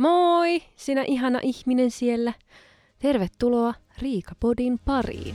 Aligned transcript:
Moi, 0.00 0.62
sinä 0.76 1.04
ihana 1.06 1.40
ihminen 1.42 1.90
siellä. 1.90 2.32
Tervetuloa 2.98 3.74
Riikapodin 3.98 4.78
pariin. 4.84 5.34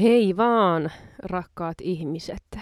Hei 0.00 0.36
vaan, 0.36 0.92
rakkaat 1.18 1.76
ihmiset. 1.82 2.58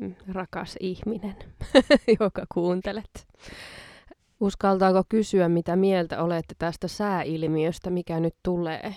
Mm, 0.00 0.14
Rakas 0.32 0.76
ihminen, 0.80 1.36
joka 2.20 2.44
kuuntelet. 2.54 3.26
Uskaltaako 4.40 5.02
kysyä, 5.08 5.48
mitä 5.48 5.76
mieltä 5.76 6.22
olette 6.22 6.54
tästä 6.58 6.88
sääilmiöstä, 6.88 7.90
mikä 7.90 8.20
nyt 8.20 8.34
tulee? 8.42 8.94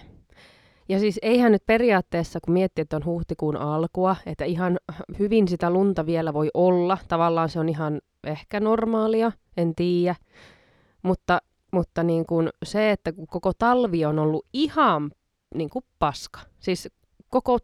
Ja 0.90 1.00
siis 1.00 1.20
eihän 1.22 1.52
nyt 1.52 1.66
periaatteessa, 1.66 2.40
kun 2.46 2.54
miettii, 2.54 2.82
että 2.82 2.96
on 2.96 3.06
huhtikuun 3.06 3.58
alkua, 3.58 4.16
että 4.26 4.46
ihan 4.46 4.80
hyvin 5.20 5.48
sitä 5.48 5.70
lunta 5.70 6.06
vielä 6.06 6.34
voi 6.34 6.50
olla. 6.54 6.98
Tavallaan 7.08 7.50
se 7.50 7.60
on 7.60 7.70
ihan 7.70 8.02
ehkä 8.24 8.60
normaalia, 8.60 9.32
en 9.58 9.76
tiedä. 9.76 10.16
Mutta, 11.04 11.42
mutta 11.72 12.04
niin 12.04 12.26
kuin 12.26 12.50
se, 12.64 12.92
että 12.92 13.14
koko 13.28 13.52
talvi 13.58 14.06
on 14.06 14.20
ollut 14.20 14.46
ihan 14.54 15.12
niin 15.56 15.70
kuin 15.70 15.86
paska. 16.00 16.40
Siis 16.60 16.90
koko 17.30 17.60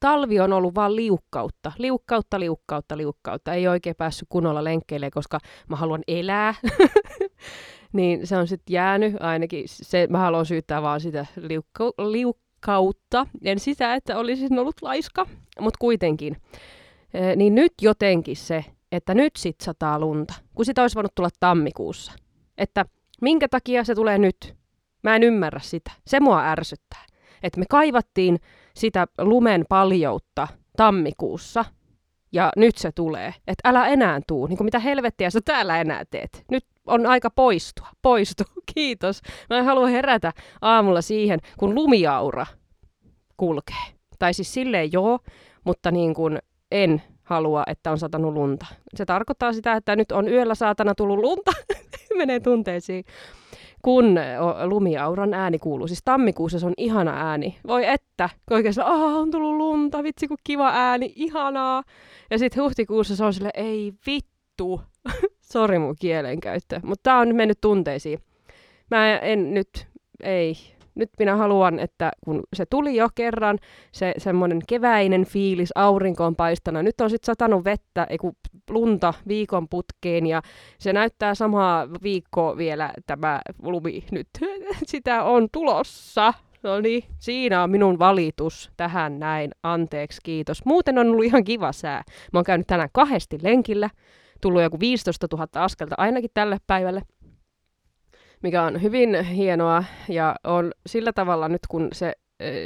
talvi 0.00 0.40
on 0.40 0.52
ollut 0.52 0.74
vaan 0.74 0.96
liukkautta. 0.96 1.72
Liukkautta, 1.78 2.40
liukkautta, 2.40 2.96
liukkautta. 2.96 3.54
Ei 3.54 3.68
oikein 3.68 3.96
päässyt 3.96 4.28
kunnolla 4.28 4.64
lenkkeille, 4.64 5.10
koska 5.10 5.38
mä 5.68 5.76
haluan 5.76 6.02
elää. 6.08 6.54
niin 7.92 8.26
se 8.26 8.36
on 8.36 8.48
sitten 8.48 8.74
jäänyt 8.74 9.16
ainakin. 9.20 9.64
Se, 9.66 10.06
mä 10.10 10.18
haluan 10.18 10.46
syyttää 10.46 10.82
vaan 10.82 11.00
sitä 11.00 11.26
liukka, 11.36 11.92
liukkautta. 12.62 13.26
En 13.44 13.58
sitä, 13.58 13.94
että 13.94 14.18
olisin 14.18 14.58
ollut 14.58 14.82
laiska, 14.82 15.26
mutta 15.60 15.78
kuitenkin. 15.78 16.36
E, 17.14 17.36
niin 17.36 17.54
nyt 17.54 17.72
jotenkin 17.80 18.36
se, 18.36 18.64
että 18.92 19.14
nyt 19.14 19.36
sit 19.36 19.60
sataa 19.60 19.98
lunta, 19.98 20.34
kun 20.54 20.64
sitä 20.64 20.82
olisi 20.82 20.94
voinut 20.94 21.14
tulla 21.14 21.28
tammikuussa. 21.40 22.12
Että 22.58 22.84
minkä 23.20 23.48
takia 23.48 23.84
se 23.84 23.94
tulee 23.94 24.18
nyt? 24.18 24.54
Mä 25.02 25.16
en 25.16 25.22
ymmärrä 25.22 25.60
sitä. 25.60 25.90
Se 26.06 26.20
mua 26.20 26.44
ärsyttää. 26.44 27.06
Että 27.42 27.60
me 27.60 27.64
kaivattiin 27.70 28.38
sitä 28.74 29.06
lumen 29.18 29.64
paljoutta 29.68 30.48
tammikuussa, 30.76 31.64
ja 32.32 32.52
nyt 32.56 32.78
se 32.78 32.92
tulee. 32.92 33.34
Että 33.46 33.68
älä 33.68 33.86
enää 33.86 34.20
tuu, 34.26 34.46
niin 34.46 34.56
kuin 34.56 34.64
mitä 34.64 34.78
helvettiä 34.78 35.30
sä 35.30 35.40
täällä 35.44 35.80
enää 35.80 36.04
teet. 36.10 36.44
Nyt 36.50 36.64
on 36.86 37.06
aika 37.06 37.30
poistua. 37.30 37.86
Poistu. 38.02 38.44
Kiitos. 38.74 39.20
Mä 39.50 39.58
en 39.58 39.64
halua 39.64 39.86
herätä 39.86 40.32
aamulla 40.60 41.02
siihen, 41.02 41.38
kun 41.58 41.74
lumiaura 41.74 42.46
kulkee. 43.36 43.84
Tai 44.18 44.34
siis 44.34 44.54
silleen 44.54 44.92
joo, 44.92 45.18
mutta 45.64 45.90
niin 45.90 46.14
kuin 46.14 46.38
en 46.70 47.02
halua, 47.22 47.62
että 47.66 47.90
on 47.90 47.98
satanut 47.98 48.32
lunta. 48.32 48.66
Se 48.94 49.04
tarkoittaa 49.04 49.52
sitä, 49.52 49.72
että 49.72 49.96
nyt 49.96 50.12
on 50.12 50.28
yöllä 50.28 50.54
saatana 50.54 50.94
tullut 50.94 51.18
lunta. 51.18 51.52
Menee 52.18 52.40
tunteisiin 52.40 53.04
kun 53.82 54.18
lumiauran 54.64 55.34
ääni 55.34 55.58
kuuluu. 55.58 55.88
Siis 55.88 56.02
tammikuussa 56.04 56.58
se 56.58 56.66
on 56.66 56.72
ihana 56.76 57.30
ääni. 57.30 57.58
Voi 57.66 57.86
että, 57.86 58.30
kun 58.48 58.54
oikein 58.54 58.74
on 58.84 59.30
tullut 59.30 59.56
lunta, 59.56 60.02
vitsi 60.02 60.28
kun 60.28 60.36
kiva 60.44 60.68
ääni, 60.68 61.12
ihanaa. 61.16 61.82
Ja 62.30 62.38
sitten 62.38 62.62
huhtikuussa 62.62 63.16
se 63.16 63.24
on 63.24 63.34
sille, 63.34 63.50
ei 63.54 63.92
vittu. 64.62 64.80
Sori 65.52 65.78
mun 65.78 65.96
kielenkäyttö. 66.00 66.80
Mutta 66.82 67.02
tää 67.02 67.18
on 67.18 67.28
nyt 67.28 67.36
mennyt 67.36 67.60
tunteisiin. 67.60 68.18
Mä 68.90 69.18
en 69.18 69.54
nyt, 69.54 69.86
ei, 70.22 70.54
nyt 70.94 71.10
minä 71.18 71.36
haluan, 71.36 71.78
että 71.78 72.12
kun 72.24 72.42
se 72.56 72.66
tuli 72.70 72.96
jo 72.96 73.08
kerran, 73.14 73.58
se 73.92 74.14
semmoinen 74.18 74.60
keväinen 74.68 75.24
fiilis, 75.24 75.72
aurinko 75.74 76.24
on 76.24 76.36
paistana, 76.36 76.82
nyt 76.82 77.00
on 77.00 77.10
sitten 77.10 77.26
satanut 77.26 77.64
vettä, 77.64 78.06
ei 78.10 78.18
lunta 78.70 79.14
viikon 79.28 79.68
putkeen 79.68 80.26
ja 80.26 80.42
se 80.78 80.92
näyttää 80.92 81.34
samaa 81.34 81.88
viikkoa 82.02 82.56
vielä 82.56 82.92
tämä 83.06 83.40
lumi 83.62 84.04
nyt. 84.10 84.28
Sitä 84.86 85.22
on 85.22 85.48
tulossa. 85.52 86.34
No 86.62 86.80
niin, 86.80 87.04
siinä 87.18 87.62
on 87.62 87.70
minun 87.70 87.98
valitus 87.98 88.70
tähän 88.76 89.18
näin. 89.18 89.50
Anteeksi, 89.62 90.20
kiitos. 90.22 90.64
Muuten 90.64 90.98
on 90.98 91.06
ollut 91.06 91.24
ihan 91.24 91.44
kiva 91.44 91.72
sää. 91.72 92.02
Mä 92.32 92.38
oon 92.38 92.44
käynyt 92.44 92.66
tänään 92.66 92.88
kahdesti 92.92 93.38
lenkillä. 93.42 93.90
Tullut 94.42 94.62
joku 94.62 94.80
15 94.80 95.26
000 95.32 95.48
askelta 95.54 95.94
ainakin 95.98 96.30
tälle 96.34 96.58
päivälle 96.66 97.02
mikä 98.42 98.62
on 98.62 98.82
hyvin 98.82 99.24
hienoa 99.24 99.84
ja 100.08 100.36
on 100.44 100.72
sillä 100.86 101.12
tavalla 101.12 101.48
nyt, 101.48 101.60
kun 101.68 101.88
se, 101.92 102.12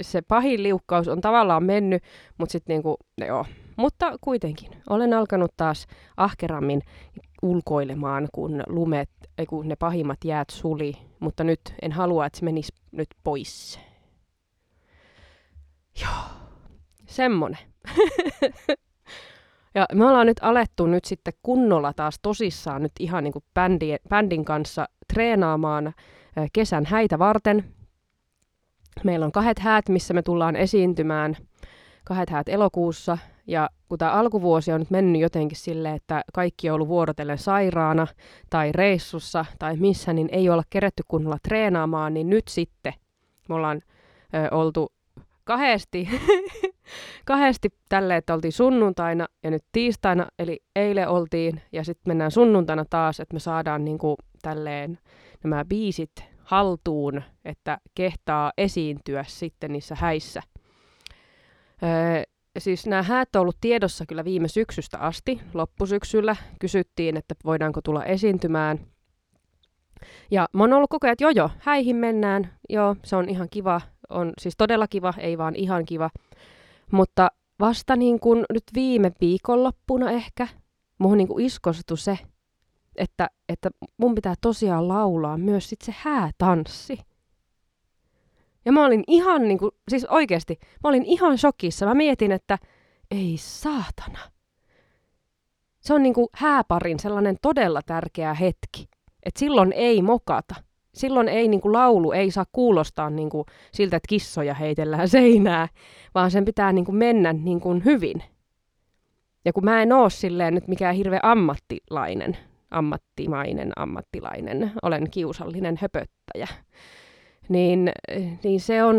se 0.03 0.23
pahin 0.23 0.63
liukkaus 0.63 1.09
on 1.09 1.21
tavallaan 1.21 1.65
mennyt, 1.65 2.03
mutta 2.39 2.53
sitten 2.53 2.75
niinku, 2.75 2.97
joo. 3.27 3.45
Mutta 3.77 4.19
kuitenkin, 4.21 4.71
olen 4.91 5.13
alkanut 5.13 5.53
taas 5.57 5.87
ahkerammin 6.17 6.83
ulkoilemaan, 7.43 8.29
kun 8.33 8.63
lumet, 8.67 9.11
kun 9.49 9.69
ne 9.69 9.77
pahimmat 9.77 10.19
jäät 10.25 10.51
suli, 10.51 10.95
mutta 11.21 11.45
nyt 11.45 11.61
en 11.83 11.93
halua, 11.93 12.27
että 12.27 12.39
se 12.39 12.45
menisi 12.45 12.73
nyt 12.93 13.09
pois. 13.25 13.81
Joo, 16.01 16.25
semmonen. 17.07 17.59
ja 19.77 19.87
me 19.95 20.07
ollaan 20.07 20.27
nyt 20.27 20.41
alettu 20.41 20.87
nyt 20.87 21.05
sitten 21.05 21.35
kunnolla 21.43 21.93
taas 21.93 22.19
tosissaan 22.23 22.83
nyt 22.83 22.93
ihan 23.01 23.25
niin 23.25 23.33
kuin 23.33 23.45
bändin, 23.55 23.99
bändin 24.09 24.45
kanssa 24.45 24.89
treenaamaan 25.13 25.95
kesän 26.53 26.87
häitä 26.87 27.19
varten. 27.19 27.65
Meillä 29.05 29.27
on 29.27 29.33
kahdet 29.33 29.59
häät, 29.59 29.89
missä 29.89 30.15
me 30.15 30.23
tullaan 30.23 30.57
esiintymään. 30.57 31.37
Kahdet 32.05 32.31
häät 32.31 32.49
elokuussa. 32.49 33.19
Ja 33.47 33.71
kun 33.89 33.99
tämä 33.99 34.13
alkuvuosi 34.13 34.73
on 34.73 34.81
nyt 34.81 34.91
mennyt 34.91 35.23
jotenkin 35.23 35.59
silleen, 35.59 35.97
että 35.97 36.23
kaikki 36.35 36.71
on 36.71 36.75
ollut 36.75 36.89
vuorotellen 36.89 37.39
sairaana 37.39 38.07
tai 38.51 38.73
reissussa 38.73 39.45
tai 39.59 39.77
missä, 39.77 40.13
niin 40.13 40.29
ei 40.33 40.49
olla 40.49 40.63
keretty 40.71 41.03
kunnolla 41.09 41.39
treenaamaan, 41.43 42.15
niin 42.15 42.31
nyt 42.31 42.49
sitten 42.49 42.93
me 43.49 43.55
ollaan 43.55 43.83
ö, 44.35 44.55
oltu 44.55 44.93
kahdesti, 45.47 46.09
kahdesti 47.25 47.69
tälle, 47.89 48.17
että 48.17 48.35
oltiin 48.35 48.53
sunnuntaina 48.53 49.27
ja 49.43 49.51
nyt 49.51 49.65
tiistaina, 49.73 50.27
eli 50.39 50.63
eilen 50.77 51.09
oltiin 51.09 51.63
ja 51.73 51.85
sitten 51.85 52.11
mennään 52.11 52.31
sunnuntaina 52.31 52.85
taas, 52.91 53.21
että 53.21 53.35
me 53.35 53.41
saadaan 53.41 53.85
niinku 53.85 54.17
tälleen 54.43 54.99
nämä 55.45 55.65
biisit 55.65 56.13
haltuun, 56.39 57.23
että 57.45 57.79
kehtaa 57.95 58.53
esiintyä 58.59 59.25
sitten 59.29 59.73
niissä 59.73 59.95
häissä. 59.95 60.43
Öö, 61.83 62.23
siis 62.59 62.87
nämä 62.87 63.03
häät 63.03 63.37
on 63.37 63.41
ollut 63.41 63.57
tiedossa 63.61 64.05
kyllä 64.07 64.25
viime 64.25 64.49
syksystä 64.49 64.99
asti. 64.99 65.41
Loppusyksyllä 65.55 66.37
kysyttiin, 66.61 67.17
että 67.17 67.35
voidaanko 67.45 67.81
tulla 67.83 68.05
esiintymään. 68.05 68.79
Ja 70.31 70.49
mä 70.53 70.63
oon 70.63 70.73
ollut 70.73 70.91
koko 70.91 71.07
ajan, 71.07 71.13
että 71.13 71.25
joo 71.25 71.31
joo, 71.31 71.51
häihin 71.59 71.97
mennään. 71.97 72.51
Joo, 72.69 72.97
se 73.05 73.17
on 73.17 73.29
ihan 73.29 73.49
kiva. 73.51 73.81
On 74.09 74.33
siis 74.41 74.55
todella 74.59 74.89
kiva, 74.89 75.15
ei 75.19 75.39
vaan 75.39 75.57
ihan 75.57 75.85
kiva. 75.85 76.11
Mutta 76.93 77.29
vasta 77.61 77.97
niin 77.97 78.21
kuin 78.21 78.45
nyt 78.53 78.65
viime 78.75 79.13
viikonloppuna 79.21 80.11
ehkä, 80.11 80.49
muuhun 80.99 81.19
niin 81.19 81.41
iskostui 81.41 81.99
se, 81.99 82.19
että, 82.97 83.31
että 83.49 83.71
mun 83.97 84.15
pitää 84.15 84.35
tosiaan 84.41 84.89
laulaa 84.89 85.39
myös 85.39 85.69
sit 85.69 85.81
se 85.81 85.95
häätanssi. 85.99 86.99
Ja 88.65 88.73
mä 88.73 88.85
olin 88.85 89.05
ihan 89.07 89.49
niin 89.49 89.59
kuin, 89.59 89.71
siis 89.89 90.05
oikeasti, 90.05 90.59
mä 90.85 90.89
olin 90.89 91.05
ihan 91.05 91.39
shokissa. 91.39 91.87
Mä 91.87 91.95
mietin, 91.95 92.33
että 92.33 92.59
ei 93.11 93.37
saatana. 93.39 94.19
Se 95.81 95.95
on 95.95 96.03
niin 96.03 96.15
kuin 96.15 96.29
hääparin 96.35 97.01
sellainen 97.01 97.37
todella 97.43 97.81
tärkeä 97.83 98.35
hetki. 98.35 98.89
Että 99.23 99.39
silloin 99.39 99.73
ei 99.73 100.03
mokata. 100.03 100.55
Silloin 100.97 101.29
ei 101.29 101.49
niin 101.49 101.61
kuin 101.61 101.73
laulu 101.73 102.13
ei 102.13 102.31
saa 102.31 102.45
kuulostaa 102.53 103.11
niin 103.11 103.31
kuin 103.31 103.45
siltä, 103.73 103.97
että 103.97 104.09
kissoja 104.09 104.55
heitellään 104.55 105.09
seinää, 105.09 105.69
vaan 106.15 106.31
sen 106.31 106.45
pitää 106.45 106.73
niin 106.73 106.85
kuin 106.85 106.97
mennä 106.97 107.33
niin 107.33 107.61
kuin 107.61 107.85
hyvin. 107.85 108.23
Ja 109.45 109.53
kun 109.53 109.65
mä 109.65 109.83
en 109.83 109.93
oo 109.93 110.11
silleen 110.11 110.55
nyt 110.55 110.69
mikään 110.69 110.95
hirveä 110.95 111.21
ammattilainen, 111.23 112.37
ammattimainen 112.71 113.73
ammattilainen, 113.77 114.73
olen 114.83 115.11
kiusallinen 115.11 115.79
höpöttäjä. 115.83 116.49
Niin, 117.49 117.93
niin 118.45 118.61
se 118.61 118.85
on, 118.85 118.97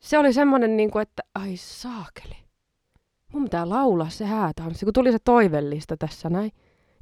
se 0.00 0.18
oli 0.18 0.32
semmoinen, 0.32 0.76
niin 0.76 0.90
kuin, 0.90 1.02
että 1.02 1.22
ai 1.34 1.56
saakeli, 1.56 2.36
mun 3.32 3.44
pitää 3.44 3.68
laulaa 3.68 4.10
se 4.10 4.24
häätanssi, 4.24 4.86
kun 4.86 4.92
tuli 4.92 5.12
se 5.12 5.18
toivellista 5.24 5.96
tässä 5.96 6.30
näin. 6.30 6.50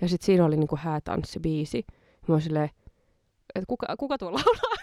Ja 0.00 0.08
sitten 0.08 0.26
siinä 0.26 0.44
oli 0.44 0.56
niin 0.56 0.68
kuin 0.68 0.80
häätanssibiisi. 0.80 1.84
Mä 2.28 2.40
silleen, 2.40 2.70
että 3.54 3.66
kuka, 3.68 3.86
kuka 3.98 4.18
tuo 4.18 4.32
laulaa? 4.32 4.76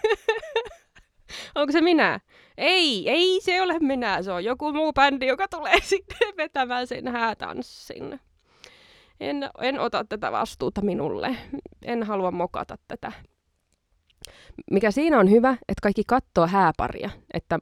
Onko 1.55 1.71
se 1.71 1.81
minä? 1.81 2.19
Ei, 2.57 3.09
ei 3.09 3.41
se 3.41 3.61
ole 3.61 3.79
minä. 3.79 4.21
Se 4.21 4.31
on 4.31 4.43
joku 4.43 4.73
muu 4.73 4.93
bändi, 4.93 5.27
joka 5.27 5.47
tulee 5.47 5.81
sitten 5.91 6.37
vetämään 6.37 6.87
sen 6.87 7.07
häätanssin 7.07 8.19
en, 9.19 9.49
en 9.61 9.79
ota 9.79 10.05
tätä 10.09 10.31
vastuuta 10.31 10.81
minulle. 10.81 11.35
En 11.81 12.03
halua 12.03 12.31
mokata 12.31 12.77
tätä. 12.87 13.11
Mikä 14.71 14.91
siinä 14.91 15.19
on 15.19 15.29
hyvä, 15.29 15.51
että 15.51 15.81
kaikki 15.81 16.03
katsoo 16.07 16.47
hääparia. 16.47 17.09
Että 17.33 17.59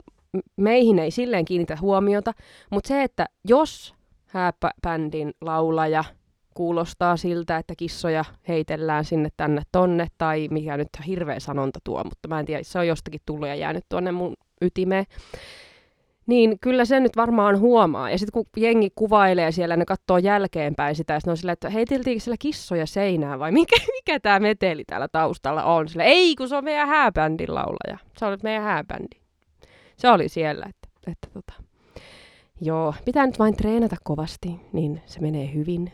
meihin 0.58 1.00
ei 1.00 1.12
silleen 1.12 1.46
kiinnitä 1.46 1.78
huomiota, 1.82 2.34
mutta 2.72 2.88
se, 2.88 3.04
että 3.04 3.26
jos 3.48 3.96
hääbändin 4.26 5.34
laulaja 5.42 6.04
kuulostaa 6.54 7.18
siltä, 7.18 7.58
että 7.58 7.74
kissoja 7.78 8.26
heitellään 8.48 9.06
sinne 9.06 9.30
tänne 9.38 9.62
tonne, 9.72 10.08
tai 10.18 10.48
mikä 10.52 10.78
nyt 10.78 10.90
hirveä 11.08 11.40
sanonta 11.40 11.80
tuo, 11.84 12.04
mutta 12.04 12.28
mä 12.28 12.40
en 12.40 12.46
tiedä, 12.46 12.64
se 12.64 12.80
on 12.80 12.88
jostakin 12.88 13.22
tullut 13.26 13.48
ja 13.48 13.56
jäänyt 13.56 13.86
tuonne 13.90 14.12
mun 14.12 14.34
ytimeen. 14.62 15.06
Niin 16.28 16.60
kyllä 16.60 16.86
se 16.86 17.00
nyt 17.00 17.18
varmaan 17.18 17.60
huomaa. 17.60 18.10
Ja 18.10 18.18
sitten 18.18 18.34
kun 18.34 18.46
jengi 18.64 18.90
kuvailee 18.96 19.52
siellä, 19.52 19.78
ne 19.78 19.86
katsoo 19.86 20.18
jälkeenpäin 20.18 20.96
sitä, 20.96 21.14
ja 21.14 21.20
ne 21.26 21.32
on 21.32 21.38
sillä, 21.38 21.52
että 21.52 21.70
heiteltiinkö 21.70 22.24
siellä 22.24 22.38
kissoja 22.40 22.86
seinään 22.86 23.40
vai 23.40 23.52
mikä, 23.52 23.76
mikä 23.96 24.20
tämä 24.20 24.40
meteli 24.40 24.84
täällä 24.88 25.08
taustalla 25.08 25.64
on? 25.64 25.88
Sillä, 25.88 26.04
ei, 26.04 26.36
kun 26.36 26.50
se 26.50 26.56
on 26.56 26.64
meidän 26.64 26.88
hääbändin 26.88 27.56
laulaja. 27.56 27.98
Se 28.18 28.26
on 28.26 28.38
meidän 28.44 28.64
hääbändi. 28.64 29.22
Se 29.98 30.10
oli 30.10 30.30
siellä, 30.30 30.66
että, 30.70 31.12
että 31.12 31.28
tota. 31.34 31.54
Joo, 32.62 32.94
pitää 33.06 33.26
nyt 33.26 33.40
vain 33.40 33.58
treenata 33.58 33.96
kovasti, 34.04 34.60
niin 34.74 35.02
se 35.06 35.20
menee 35.20 35.54
hyvin. 35.54 35.92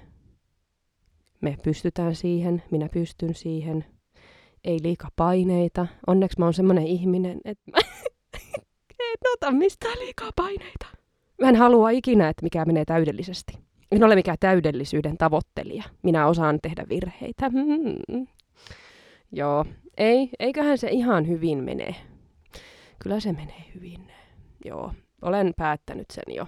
Me 1.41 1.57
pystytään 1.63 2.15
siihen, 2.15 2.63
minä 2.71 2.89
pystyn 2.89 3.35
siihen. 3.35 3.85
Ei 4.63 4.79
liika 4.83 5.07
paineita. 5.15 5.87
Onneksi 6.07 6.39
mä 6.39 6.45
oon 6.45 6.53
semmonen 6.53 6.87
ihminen, 6.87 7.41
että 7.45 7.71
mä 7.71 7.77
en 8.99 9.31
ota 9.33 9.51
mistään 9.51 9.99
liikaa 9.99 10.29
paineita. 10.35 10.85
Mä 11.41 11.49
en 11.49 11.55
halua 11.55 11.89
ikinä, 11.89 12.29
että 12.29 12.43
mikä 12.43 12.65
menee 12.65 12.85
täydellisesti. 12.85 13.53
En 13.91 14.03
ole 14.03 14.15
mikään 14.15 14.37
täydellisyyden 14.39 15.17
tavoittelija. 15.17 15.83
Minä 16.03 16.27
osaan 16.27 16.59
tehdä 16.61 16.85
virheitä. 16.89 17.49
Mm. 17.49 18.27
Joo, 19.31 19.65
ei, 19.97 20.29
eiköhän 20.39 20.77
se 20.77 20.89
ihan 20.89 21.27
hyvin 21.27 21.63
mene. 21.63 21.95
Kyllä 22.99 23.19
se 23.19 23.33
menee 23.33 23.65
hyvin. 23.75 24.11
Joo, 24.65 24.93
olen 25.21 25.53
päättänyt 25.57 26.05
sen 26.11 26.35
jo. 26.35 26.47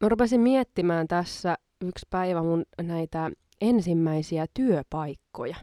Mä 0.00 0.08
rupesin 0.08 0.40
miettimään 0.40 1.08
tässä 1.08 1.58
yksi 1.84 2.06
päivä 2.10 2.42
mun 2.42 2.64
näitä 2.82 3.30
ensimmäisiä 3.60 4.46
työpaikkoja. 4.54 5.56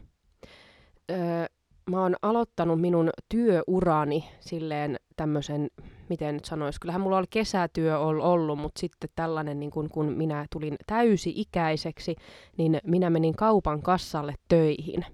Öö, 1.10 1.46
mä 1.90 2.02
oon 2.02 2.16
aloittanut 2.22 2.80
minun 2.80 3.10
työurani 3.28 4.24
silleen 4.40 4.96
tämmöisen, 5.16 5.68
miten 6.08 6.34
nyt 6.34 6.44
sanoisi, 6.44 6.80
kyllähän 6.80 7.00
mulla 7.00 7.18
oli 7.18 7.26
kesätyö 7.30 7.98
ollut, 7.98 8.58
mutta 8.58 8.80
sitten 8.80 9.10
tällainen, 9.14 9.60
niin 9.60 9.70
kun, 9.70 9.88
kun 9.88 10.12
minä 10.12 10.46
tulin 10.52 10.76
täysi-ikäiseksi, 10.86 12.16
niin 12.56 12.80
minä 12.84 13.10
menin 13.10 13.36
kaupan 13.36 13.82
kassalle 13.82 14.34
töihin. 14.48 15.04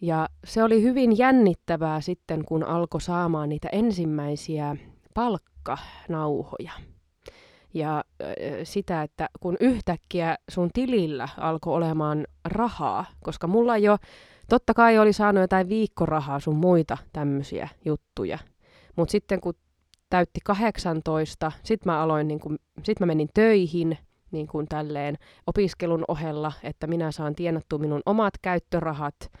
Ja 0.00 0.28
se 0.44 0.62
oli 0.62 0.82
hyvin 0.82 1.18
jännittävää 1.18 2.00
sitten, 2.00 2.44
kun 2.44 2.64
alkoi 2.64 3.00
saamaan 3.00 3.48
niitä 3.48 3.68
ensimmäisiä 3.72 4.76
palkkanauhoja. 5.14 6.72
Ja 7.74 8.04
sitä, 8.64 9.02
että 9.02 9.28
kun 9.40 9.56
yhtäkkiä 9.60 10.36
sun 10.50 10.70
tilillä 10.74 11.28
alkoi 11.38 11.74
olemaan 11.74 12.26
rahaa, 12.44 13.04
koska 13.24 13.46
mulla 13.46 13.78
jo 13.78 13.96
Totta 14.48 14.74
kai 14.74 14.98
oli 14.98 15.12
saanut 15.12 15.40
jotain 15.40 15.68
viikkorahaa 15.68 16.40
sun 16.40 16.56
muita 16.56 16.98
tämmöisiä 17.12 17.68
juttuja. 17.84 18.38
Mutta 18.96 19.12
sitten 19.12 19.40
kun 19.40 19.54
täytti 20.10 20.40
18, 20.44 21.52
sit 21.62 21.84
mä 21.84 22.02
aloin, 22.02 22.28
niin 22.28 22.40
kun, 22.40 22.58
sit 22.82 23.00
mä 23.00 23.06
menin 23.06 23.28
töihin 23.34 23.98
niin 24.30 24.46
kuin 24.46 24.66
tälleen 24.68 25.18
opiskelun 25.46 26.04
ohella, 26.08 26.52
että 26.62 26.86
minä 26.86 27.12
saan 27.12 27.34
tienattua 27.34 27.78
minun 27.78 28.02
omat 28.06 28.34
käyttörahat 28.42 29.32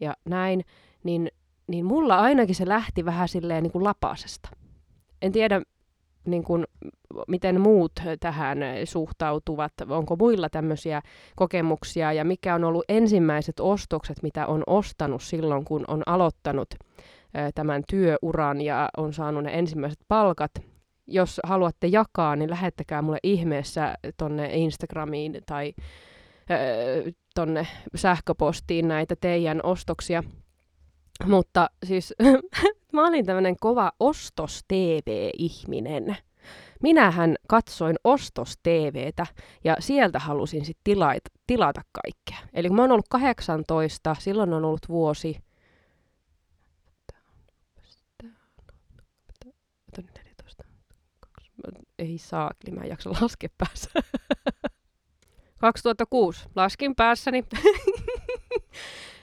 ja 0.00 0.14
näin, 0.24 0.64
niin, 1.04 1.28
niin 1.66 1.84
mulla 1.84 2.18
ainakin 2.18 2.54
se 2.54 2.68
lähti 2.68 3.04
vähän 3.04 3.28
silleen 3.28 3.62
niin 3.62 3.72
kuin 3.72 3.84
lapasesta. 3.84 4.48
En 5.22 5.32
tiedä, 5.32 5.62
niin 6.24 6.44
kuin, 6.44 6.64
miten 7.28 7.60
muut 7.60 7.92
tähän 8.20 8.58
suhtautuvat, 8.84 9.72
onko 9.88 10.16
muilla 10.16 10.48
tämmöisiä 10.48 11.02
kokemuksia 11.36 12.12
ja 12.12 12.24
mikä 12.24 12.54
on 12.54 12.64
ollut 12.64 12.84
ensimmäiset 12.88 13.60
ostokset, 13.60 14.22
mitä 14.22 14.46
on 14.46 14.62
ostanut 14.66 15.22
silloin, 15.22 15.64
kun 15.64 15.84
on 15.88 16.02
aloittanut 16.06 16.74
tämän 17.54 17.82
työuran 17.90 18.60
ja 18.60 18.88
on 18.96 19.12
saanut 19.12 19.44
ne 19.44 19.58
ensimmäiset 19.58 20.00
palkat. 20.08 20.50
Jos 21.06 21.40
haluatte 21.44 21.86
jakaa, 21.86 22.36
niin 22.36 22.50
lähettäkää 22.50 23.02
mulle 23.02 23.18
ihmeessä 23.22 23.94
tonne 24.16 24.50
Instagramiin 24.52 25.38
tai 25.46 25.74
tonne 27.34 27.66
sähköpostiin 27.94 28.88
näitä 28.88 29.14
teidän 29.20 29.60
ostoksia. 29.62 30.22
Mutta 31.26 31.70
siis 31.86 32.14
mä 32.92 33.06
olin 33.06 33.26
tämmöinen 33.26 33.56
kova 33.60 33.92
ostos-TV-ihminen. 34.00 36.16
Minähän 36.82 37.36
katsoin 37.48 37.96
ostos-TVtä 38.04 39.26
ja 39.64 39.76
sieltä 39.78 40.18
halusin 40.18 40.64
sitten 40.64 40.84
tilata, 40.84 41.30
tilata 41.46 41.80
kaikkea. 41.92 42.48
Eli 42.52 42.68
kun 42.68 42.76
mä 42.76 42.82
oon 42.82 42.92
ollut 42.92 43.08
18, 43.10 44.16
silloin 44.18 44.52
on 44.52 44.64
ollut 44.64 44.88
vuosi... 44.88 45.36
Ei 51.98 52.18
saa, 52.18 52.50
mä 52.70 52.80
en 52.80 52.88
jaksa 52.88 53.10
laskea 53.10 53.48
päässä. 53.58 53.90
2006. 55.60 56.48
Laskin 56.56 56.94
päässäni. 56.94 57.44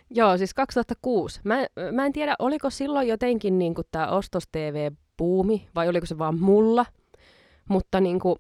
Joo, 0.09 0.38
siis 0.38 0.54
2006. 0.54 1.39
Mä, 1.44 1.56
mä 1.92 2.06
en 2.06 2.13
tiedä, 2.13 2.36
oliko 2.39 2.69
silloin 2.69 3.07
jotenkin 3.07 3.59
niin 3.59 3.74
tämä 3.92 4.07
ostos-TV-buumi, 4.07 5.68
vai 5.75 5.89
oliko 5.89 6.06
se 6.06 6.18
vaan 6.18 6.39
mulla. 6.39 6.86
Mutta 7.69 8.00
niin 8.00 8.19
kuin, 8.19 8.36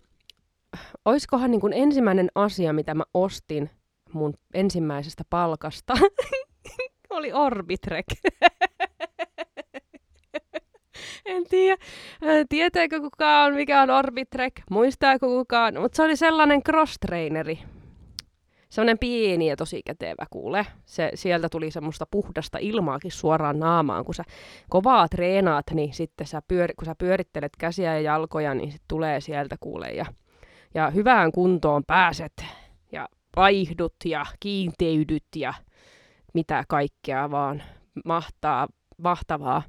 oiskohan 1.05 1.51
niin 1.51 1.61
kuin 1.61 1.73
ensimmäinen 1.73 2.29
asia, 2.35 2.73
mitä 2.73 2.93
mä 2.93 3.03
ostin 3.13 3.69
mun 4.13 4.33
ensimmäisestä 4.53 5.23
palkasta, 5.29 5.93
oli 7.09 7.33
Orbitrek. 7.33 8.05
en 11.25 11.43
tiedä, 11.49 11.77
tietääkö 12.49 13.01
kukaan, 13.01 13.53
mikä 13.53 13.81
on 13.81 13.89
Orbitrek, 13.89 14.53
muistaako 14.71 15.27
kukaan, 15.27 15.81
mutta 15.81 15.95
se 15.95 16.03
oli 16.03 16.15
sellainen 16.15 16.61
cross-traineri, 16.63 17.57
Sellainen 18.69 18.99
pieni 18.99 19.49
ja 19.49 19.55
tosi 19.55 19.81
kätevä 19.85 20.25
kuule. 20.29 20.65
Se, 20.85 21.11
sieltä 21.15 21.49
tuli 21.49 21.71
semmoista 21.71 22.05
puhdasta 22.11 22.57
ilmaakin 22.61 23.11
suoraan 23.11 23.59
naamaan. 23.59 24.05
Kun 24.05 24.15
sä 24.15 24.23
kovaa 24.69 25.07
treenaat, 25.07 25.65
niin 25.73 25.93
sitten 25.93 26.27
sä 26.27 26.41
pyör, 26.47 26.73
kun 26.77 26.85
sä 26.85 26.95
pyörittelet 26.95 27.51
käsiä 27.57 27.93
ja 27.93 28.01
jalkoja, 28.01 28.53
niin 28.53 28.71
sit 28.71 28.81
tulee 28.87 29.21
sieltä 29.21 29.55
kuule. 29.59 29.87
Ja, 29.87 30.05
ja 30.73 30.89
hyvään 30.89 31.31
kuntoon 31.31 31.83
pääset 31.87 32.45
ja 32.91 33.07
vaihdut 33.35 33.95
ja 34.05 34.25
kiinteydyt 34.39 35.25
ja 35.35 35.53
mitä 36.33 36.63
kaikkea 36.67 37.31
vaan 37.31 37.63
mahtaa, 38.05 38.67
mahtavaa. 38.97 39.61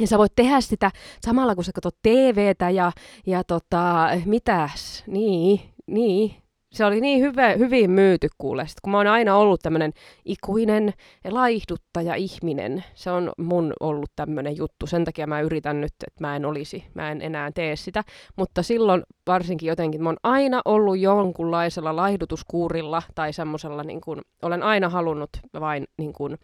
Ja 0.00 0.06
sä 0.06 0.18
voit 0.18 0.32
tehdä 0.36 0.60
sitä 0.60 0.90
samalla, 1.20 1.54
kun 1.54 1.64
sä 1.64 1.72
katsot 1.72 1.96
TVtä 2.02 2.70
ja, 2.70 2.92
ja 3.26 3.44
tota, 3.44 4.08
mitäs, 4.24 5.04
niin, 5.06 5.60
niin, 5.86 6.41
se 6.72 6.84
oli 6.84 7.00
niin 7.00 7.20
hyvä, 7.20 7.52
hyvin 7.52 7.90
myyty 7.90 8.28
kuule. 8.38 8.66
Kun 8.82 8.90
mä 8.90 8.96
oon 8.96 9.06
aina 9.06 9.36
ollut 9.36 9.60
tämmöinen 9.62 9.92
ikuinen 10.24 10.92
laihduttaja 11.30 12.14
ihminen, 12.14 12.84
se 12.94 13.10
on 13.10 13.32
mun 13.38 13.72
ollut 13.80 14.10
tämmöinen 14.16 14.56
juttu. 14.56 14.86
Sen 14.86 15.04
takia 15.04 15.26
mä 15.26 15.40
yritän 15.40 15.80
nyt, 15.80 15.92
että 16.06 16.20
mä 16.20 16.36
en 16.36 16.44
olisi, 16.44 16.84
mä 16.94 17.10
en 17.10 17.22
enää 17.22 17.52
tee 17.52 17.76
sitä. 17.76 18.04
Mutta 18.36 18.62
silloin 18.62 19.02
varsinkin 19.26 19.66
jotenkin, 19.66 20.02
mä 20.02 20.08
oon 20.08 20.16
aina 20.22 20.62
ollut 20.64 20.98
jonkunlaisella 20.98 21.96
laihdutuskuurilla 21.96 23.02
tai 23.14 23.32
semmoisella, 23.32 23.82
niin 23.82 24.00
kuin, 24.00 24.20
olen 24.42 24.62
aina 24.62 24.88
halunnut 24.88 25.30
vain 25.60 25.84
niin 25.98 26.12
kuin, 26.12 26.38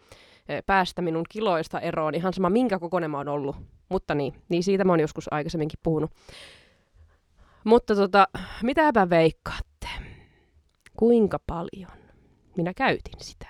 e, 0.49 0.61
päästä 0.61 1.01
minun 1.01 1.25
kiloista 1.29 1.79
eroon, 1.79 2.15
ihan 2.15 2.33
sama 2.33 2.49
minkä 2.49 2.79
kokoinen 2.79 3.11
mä 3.11 3.17
oon 3.17 3.27
ollut. 3.27 3.55
Mutta 3.89 4.15
niin, 4.15 4.33
niin 4.49 4.63
siitä 4.63 4.83
mä 4.83 4.91
oon 4.91 4.99
joskus 4.99 5.33
aikaisemminkin 5.33 5.79
puhunut. 5.83 6.11
Mutta 7.63 7.95
tota, 7.95 8.27
mitäpä 8.63 9.09
veikkaat? 9.09 9.69
Kuinka 10.99 11.39
paljon 11.47 11.91
minä 12.57 12.73
käytin 12.73 13.19
sitä. 13.19 13.47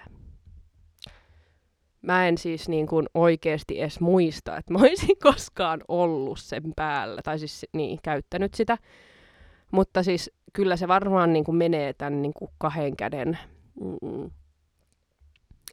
Mä 2.01 2.27
en 2.27 2.38
siis 2.38 2.70
niin 2.70 2.88
kuin 2.88 3.08
oikeasti 3.13 3.82
edes 3.82 4.00
muista, 4.00 4.58
että 4.58 4.74
mä 4.74 4.79
olisin 4.79 5.20
koskaan 5.32 5.82
ollut 5.88 6.39
sen 6.39 6.74
päällä, 6.75 7.22
tai 7.22 7.39
siis 7.39 7.65
niin, 7.74 8.00
käyttänyt 8.03 8.53
sitä. 8.53 8.77
Mutta 9.72 10.03
siis 10.03 10.32
kyllä 10.53 10.75
se 10.75 10.88
varmaan 10.88 11.34
niin 11.34 11.44
kuin 11.44 11.56
menee 11.56 11.94
tämän 11.94 12.22
niin 12.22 12.34
kuin 12.34 12.51
kahden 12.58 12.96
käden 12.96 13.38
mm, 14.01 14.32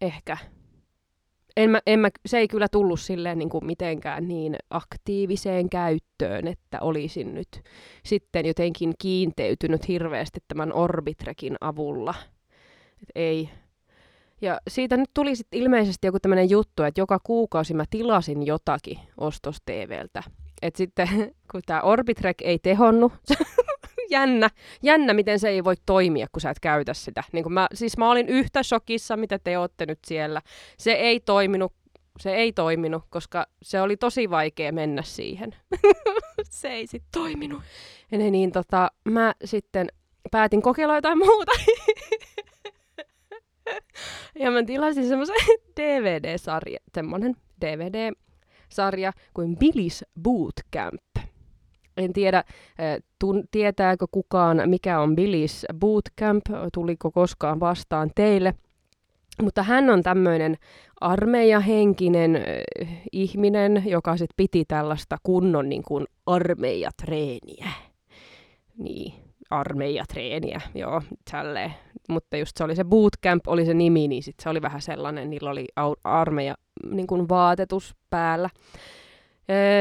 ehkä 0.01 0.37
en 1.57 1.71
mä, 1.71 1.81
en 1.87 2.01
mä, 2.01 2.09
se 2.27 2.39
ei 2.39 2.49
kyllä 2.49 2.69
tullut 2.69 3.01
silleen 3.01 3.39
niin 3.39 3.49
kuin 3.49 3.67
mitenkään 3.67 4.29
niin 4.29 4.57
aktiiviseen 4.71 5.71
käyttöön, 5.71 6.49
että 6.49 6.79
olisin 6.81 7.35
nyt 7.35 7.49
sitten 8.05 8.47
jotenkin 8.47 8.95
kiinteytynyt 8.99 9.89
hirveästi 9.89 10.41
tämän 10.49 10.73
Orbitrekin 10.73 11.57
avulla. 11.61 12.15
Et 13.03 13.09
ei, 13.15 13.51
Ja 14.41 14.61
siitä 14.69 14.97
nyt 14.97 15.11
tuli 15.15 15.37
sitten 15.37 15.61
ilmeisesti 15.61 16.07
joku 16.07 16.21
tämmöinen 16.21 16.51
juttu, 16.51 16.83
että 16.83 17.01
joka 17.01 17.19
kuukausi 17.23 17.75
mä 17.75 17.85
tilasin 17.91 18.47
jotakin 18.47 18.99
ostos 19.19 19.57
TVltä. 19.65 20.23
Että 20.63 20.79
sitten 20.79 21.09
kun 21.53 21.63
tämä 21.67 21.81
Orbitrek 21.81 22.37
ei 22.43 22.59
tehonnut, 22.59 23.13
jännä, 24.11 24.51
jännä, 24.83 25.15
miten 25.15 25.39
se 25.39 25.49
ei 25.49 25.65
voi 25.65 25.75
toimia, 25.87 26.27
kun 26.33 26.41
sä 26.41 26.51
et 26.51 26.61
käytä 26.61 26.95
sitä. 26.95 27.25
Niin 27.33 27.43
kun 27.43 27.53
mä, 27.53 27.67
siis 27.75 27.99
mä 27.99 28.11
olin 28.11 28.29
yhtä 28.29 28.63
shokissa, 28.63 29.17
mitä 29.17 29.39
te 29.39 29.59
olette 29.59 29.87
nyt 29.87 29.99
siellä. 30.07 30.41
Se 30.79 30.93
ei 30.93 31.21
toiminut, 31.21 31.73
se 32.21 32.35
ei 32.35 32.53
toiminut, 32.53 33.05
koska 33.11 33.47
se 33.63 33.81
oli 33.81 33.97
tosi 33.97 34.31
vaikea 34.31 34.73
mennä 34.73 35.03
siihen. 35.03 35.55
se 36.51 36.69
ei 36.69 36.87
sitten 36.87 37.23
toiminut. 37.23 37.63
Ja 38.11 38.19
niin 38.19 38.53
tota, 38.53 38.91
mä 39.05 39.35
sitten 39.45 39.89
päätin 40.31 40.63
kokeilla 40.63 40.95
jotain 40.95 41.19
muuta. 41.19 41.53
ja 44.41 44.51
mä 44.51 44.63
tilasin 44.63 45.09
semmoisen 45.09 45.37
DVD-sarja, 45.81 46.79
semmoinen 46.95 47.35
DVD-sarja 47.61 49.13
kuin 49.35 49.57
Billy's 49.65 50.03
Bootcamp. 50.23 51.26
En 51.97 52.13
tiedä, 52.13 52.45
tun, 53.19 53.45
tietääkö 53.51 54.07
kukaan, 54.11 54.63
mikä 54.67 55.01
on 55.01 55.17
Billy's 55.19 55.77
Bootcamp, 55.77 56.45
tuliko 56.75 57.11
koskaan 57.11 57.61
vastaan 57.61 58.11
teille. 58.15 58.55
Mutta 59.43 59.63
hän 59.63 59.91
on 59.91 60.03
tämmöinen 60.03 60.57
armeijahenkinen 61.01 62.37
äh, 62.37 62.43
ihminen, 63.13 63.83
joka 63.87 64.17
sit 64.17 64.31
piti 64.37 64.65
tällaista 64.69 65.17
kunnon 65.23 65.69
niin 65.69 65.83
kuin 65.83 66.07
armeijatreeniä. 66.27 67.69
Niin, 68.79 69.13
armeijatreeniä, 69.51 70.61
joo, 70.75 71.03
tälleen. 71.31 71.75
Mutta 72.09 72.37
just 72.37 72.57
se 72.57 72.65
oli 72.65 72.77
se 72.77 72.85
bootcamp, 72.85 73.49
oli 73.49 73.67
se 73.67 73.75
nimi, 73.75 74.09
niin 74.09 74.23
sit 74.23 74.35
se 74.43 74.49
oli 74.49 74.63
vähän 74.63 74.83
sellainen, 74.83 75.31
niillä 75.31 75.51
oli 75.51 75.67
armeija 76.05 76.55
niin 76.91 77.07
kuin 77.07 77.29
vaatetus 77.29 77.97
päällä. 78.11 78.49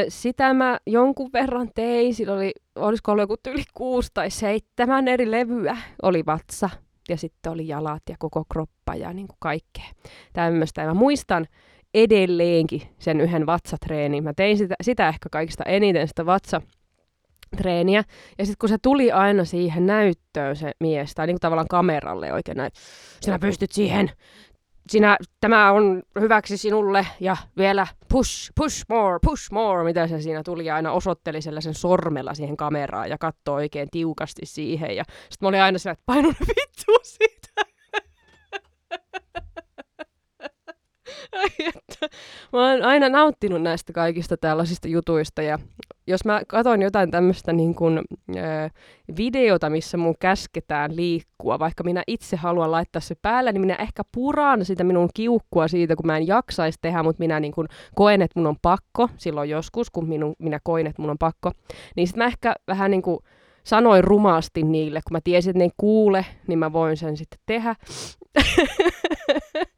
Sitä 0.10 0.53
mä 0.53 0.77
jonkun 0.88 1.29
verran 1.34 1.69
tein, 1.75 2.15
sillä 2.15 2.34
oli, 2.34 2.51
olisiko 2.75 3.12
ollut 3.12 3.24
joku 3.24 3.36
yli 3.48 3.63
kuusi 3.74 4.12
tai 4.13 4.29
seitsemän 4.29 5.07
eri 5.07 5.31
levyä, 5.31 5.77
oli 6.01 6.25
vatsa 6.25 6.69
ja 7.10 7.17
sitten 7.17 7.51
oli 7.51 7.67
jalat 7.67 8.03
ja 8.10 8.15
koko 8.19 8.43
kroppa 8.51 8.95
ja 8.95 9.13
niin 9.13 9.27
kuin 9.27 9.38
kaikkea 9.39 9.86
tämmöistä. 10.34 10.81
Ja 10.81 10.88
mä 10.88 10.93
muistan 10.93 11.48
edelleenkin 11.93 12.81
sen 13.00 13.22
yhden 13.22 13.45
vatsatreenin. 13.45 14.24
Mä 14.24 14.34
tein 14.34 14.57
sitä, 14.57 14.75
sitä 14.81 15.07
ehkä 15.07 15.29
kaikista 15.31 15.63
eniten, 15.63 16.07
sitä 16.07 16.25
vatsatreeniä. 16.25 18.03
Ja 18.38 18.45
sitten 18.45 18.57
kun 18.60 18.69
se 18.69 18.77
tuli 18.81 19.12
aina 19.12 19.45
siihen 19.45 19.86
näyttöön 19.86 20.55
se 20.55 20.72
mies, 20.79 21.15
tai 21.15 21.27
niin 21.27 21.34
kuin 21.34 21.41
tavallaan 21.41 21.67
kameralle 21.67 22.34
oikein 22.34 22.57
näin, 22.57 22.72
sinä 23.22 23.39
pystyt 23.39 23.72
siihen 23.72 24.12
sinä, 24.89 25.17
tämä 25.39 25.71
on 25.71 26.03
hyväksi 26.19 26.57
sinulle 26.57 27.07
ja 27.19 27.37
vielä 27.57 27.87
push, 28.09 28.51
push 28.55 28.85
more, 28.89 29.19
push 29.25 29.51
more, 29.51 29.83
mitä 29.83 30.07
se 30.07 30.21
siinä 30.21 30.43
tuli 30.43 30.65
ja 30.65 30.75
aina 30.75 30.91
osoitteli 30.91 31.41
sellaisen 31.41 31.73
sormella 31.73 32.33
siihen 32.33 32.57
kameraan 32.57 33.09
ja 33.09 33.17
katsoi 33.17 33.55
oikein 33.55 33.89
tiukasti 33.91 34.45
siihen 34.45 34.95
ja 34.95 35.03
sitten 35.07 35.37
mä 35.41 35.47
olin 35.47 35.61
aina 35.61 35.77
sillä, 35.77 35.91
että 35.91 36.03
painun 36.05 36.35
vittu 36.49 36.99
siitä. 37.03 37.47
Ai 41.31 41.67
että, 41.67 42.17
mä 42.53 42.71
oon 42.71 42.83
aina 42.83 43.09
nauttinut 43.09 43.61
näistä 43.61 43.93
kaikista 43.93 44.37
tällaisista 44.37 44.87
jutuista 44.87 45.41
ja 45.41 45.59
jos 46.07 46.25
mä 46.25 46.41
katson 46.47 46.81
jotain 46.81 47.12
tämmöistä 47.12 47.53
niin 47.53 47.75
kuin, 47.75 48.01
äh, 48.38 48.71
videota, 49.17 49.69
missä 49.69 49.97
mun 49.97 50.15
käsketään 50.19 50.95
liikkua, 50.95 51.59
vaikka 51.59 51.83
minä 51.83 52.03
itse 52.07 52.35
haluan 52.35 52.71
laittaa 52.71 53.00
se 53.00 53.15
päälle, 53.21 53.51
niin 53.51 53.62
minä 53.62 53.75
ehkä 53.75 54.03
puran 54.12 54.65
sitä 54.65 54.83
minun 54.83 55.09
kiukkua 55.13 55.67
siitä, 55.67 55.95
kun 55.95 56.07
mä 56.07 56.17
en 56.17 56.27
jaksaisi 56.27 56.79
tehdä, 56.81 57.03
mutta 57.03 57.19
minä 57.19 57.39
niin 57.39 57.53
kuin 57.53 57.67
koen, 57.95 58.21
että 58.21 58.39
mun 58.39 58.47
on 58.47 58.55
pakko, 58.62 59.09
silloin 59.17 59.50
joskus, 59.50 59.89
kun 59.89 60.09
minun, 60.09 60.35
minä 60.39 60.59
koin, 60.63 60.88
että 60.88 61.01
mun 61.01 61.12
on 61.12 61.17
pakko, 61.17 61.51
niin 61.95 62.07
sitten 62.07 62.24
mä 62.24 62.27
ehkä 62.27 62.55
vähän 62.67 62.91
niin 62.91 63.01
kuin 63.01 63.19
sanoin 63.63 64.03
rumasti 64.03 64.63
niille, 64.63 65.01
kun 65.07 65.15
mä 65.15 65.19
tiesin, 65.24 65.50
että 65.50 65.57
ne 65.57 65.63
ei 65.63 65.71
kuule, 65.77 66.25
niin 66.47 66.59
mä 66.59 66.74
voin 66.74 66.97
sen 66.97 67.17
sitten 67.17 67.39
tehdä. 67.45 67.75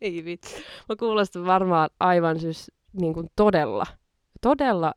ei 0.00 0.24
vitsi. 0.24 0.56
Mä 0.88 0.96
kuulostan 0.96 1.46
varmaan 1.46 1.90
aivan 2.00 2.38
siis 2.38 2.70
niin 3.00 3.14
kuin 3.14 3.26
todella 3.36 3.86
todella 4.44 4.94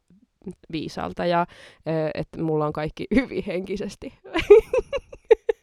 viisalta 0.72 1.26
ja 1.26 1.46
että 2.14 2.42
mulla 2.42 2.66
on 2.66 2.74
kaikki 2.74 3.08
hyvin 3.16 3.44
henkisesti. 3.48 4.14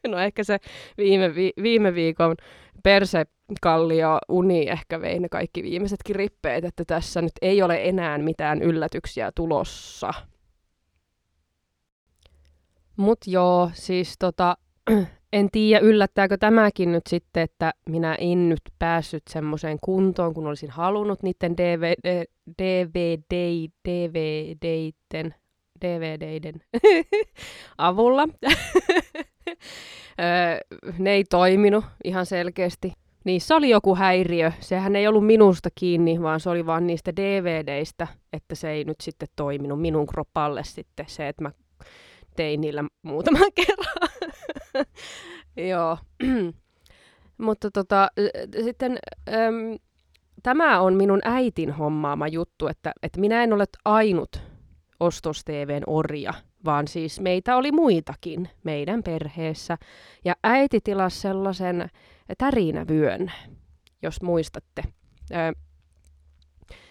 no 0.08 0.18
ehkä 0.18 0.44
se 0.44 0.58
viime, 0.98 1.34
vi- 1.34 1.62
viime 1.62 1.94
viikon 1.94 2.36
persekallio 2.82 4.18
uni 4.28 4.68
ehkä 4.68 5.00
vei 5.00 5.20
ne 5.20 5.28
kaikki 5.28 5.62
viimeisetkin 5.62 6.16
rippeet, 6.16 6.64
että 6.64 6.84
tässä 6.86 7.22
nyt 7.22 7.32
ei 7.42 7.62
ole 7.62 7.84
enää 7.84 8.18
mitään 8.18 8.62
yllätyksiä 8.62 9.32
tulossa. 9.34 10.10
Mut 12.96 13.18
joo, 13.26 13.70
siis 13.74 14.14
tota, 14.18 14.56
en 15.34 15.48
tiedä, 15.52 15.80
yllättääkö 15.80 16.36
tämäkin 16.36 16.92
nyt 16.92 17.06
sitten, 17.06 17.42
että 17.42 17.74
minä 17.88 18.14
en 18.14 18.48
nyt 18.48 18.60
päässyt 18.78 19.22
semmoiseen 19.30 19.78
kuntoon, 19.80 20.34
kun 20.34 20.46
olisin 20.46 20.70
halunnut 20.70 21.22
niiden 21.22 21.56
DVD, 21.56 22.22
DVD, 22.58 23.14
DVDiden, 25.84 26.60
avulla. 27.78 28.28
ne 30.98 31.10
ei 31.10 31.24
toiminut 31.24 31.84
ihan 32.04 32.26
selkeästi. 32.26 32.92
Niissä 33.24 33.56
oli 33.56 33.70
joku 33.70 33.96
häiriö. 33.96 34.52
Sehän 34.60 34.96
ei 34.96 35.06
ollut 35.06 35.26
minusta 35.26 35.68
kiinni, 35.74 36.22
vaan 36.22 36.40
se 36.40 36.50
oli 36.50 36.66
vain 36.66 36.86
niistä 36.86 37.16
DVDistä, 37.16 38.06
että 38.32 38.54
se 38.54 38.70
ei 38.70 38.84
nyt 38.84 39.00
sitten 39.00 39.28
toiminut 39.36 39.80
minun 39.80 40.06
kroppalle 40.06 40.64
sitten 40.64 41.06
se, 41.08 41.28
että 41.28 41.42
mä 41.42 41.50
tein 42.36 42.60
niillä 42.60 42.84
muutaman 43.02 43.52
kerran. 43.66 44.13
Joo. 45.70 45.98
Mutta 47.38 47.70
tota, 47.70 48.08
sitten 48.64 48.98
äm, 49.28 49.78
tämä 50.42 50.80
on 50.80 50.94
minun 50.94 51.20
äitin 51.24 51.70
hommaama 51.72 52.28
juttu, 52.28 52.66
että, 52.66 52.92
että 53.02 53.20
minä 53.20 53.42
en 53.42 53.52
ole 53.52 53.64
ainut 53.84 54.42
ostos 55.00 55.44
TVn 55.44 55.82
orja, 55.86 56.34
vaan 56.64 56.88
siis 56.88 57.20
meitä 57.20 57.56
oli 57.56 57.72
muitakin 57.72 58.48
meidän 58.64 59.02
perheessä. 59.02 59.78
Ja 60.24 60.34
äiti 60.44 60.80
tilasi 60.84 61.20
sellaisen 61.20 61.88
tärinävyön, 62.38 63.32
jos 64.02 64.22
muistatte. 64.22 64.82
Ö, 65.32 65.60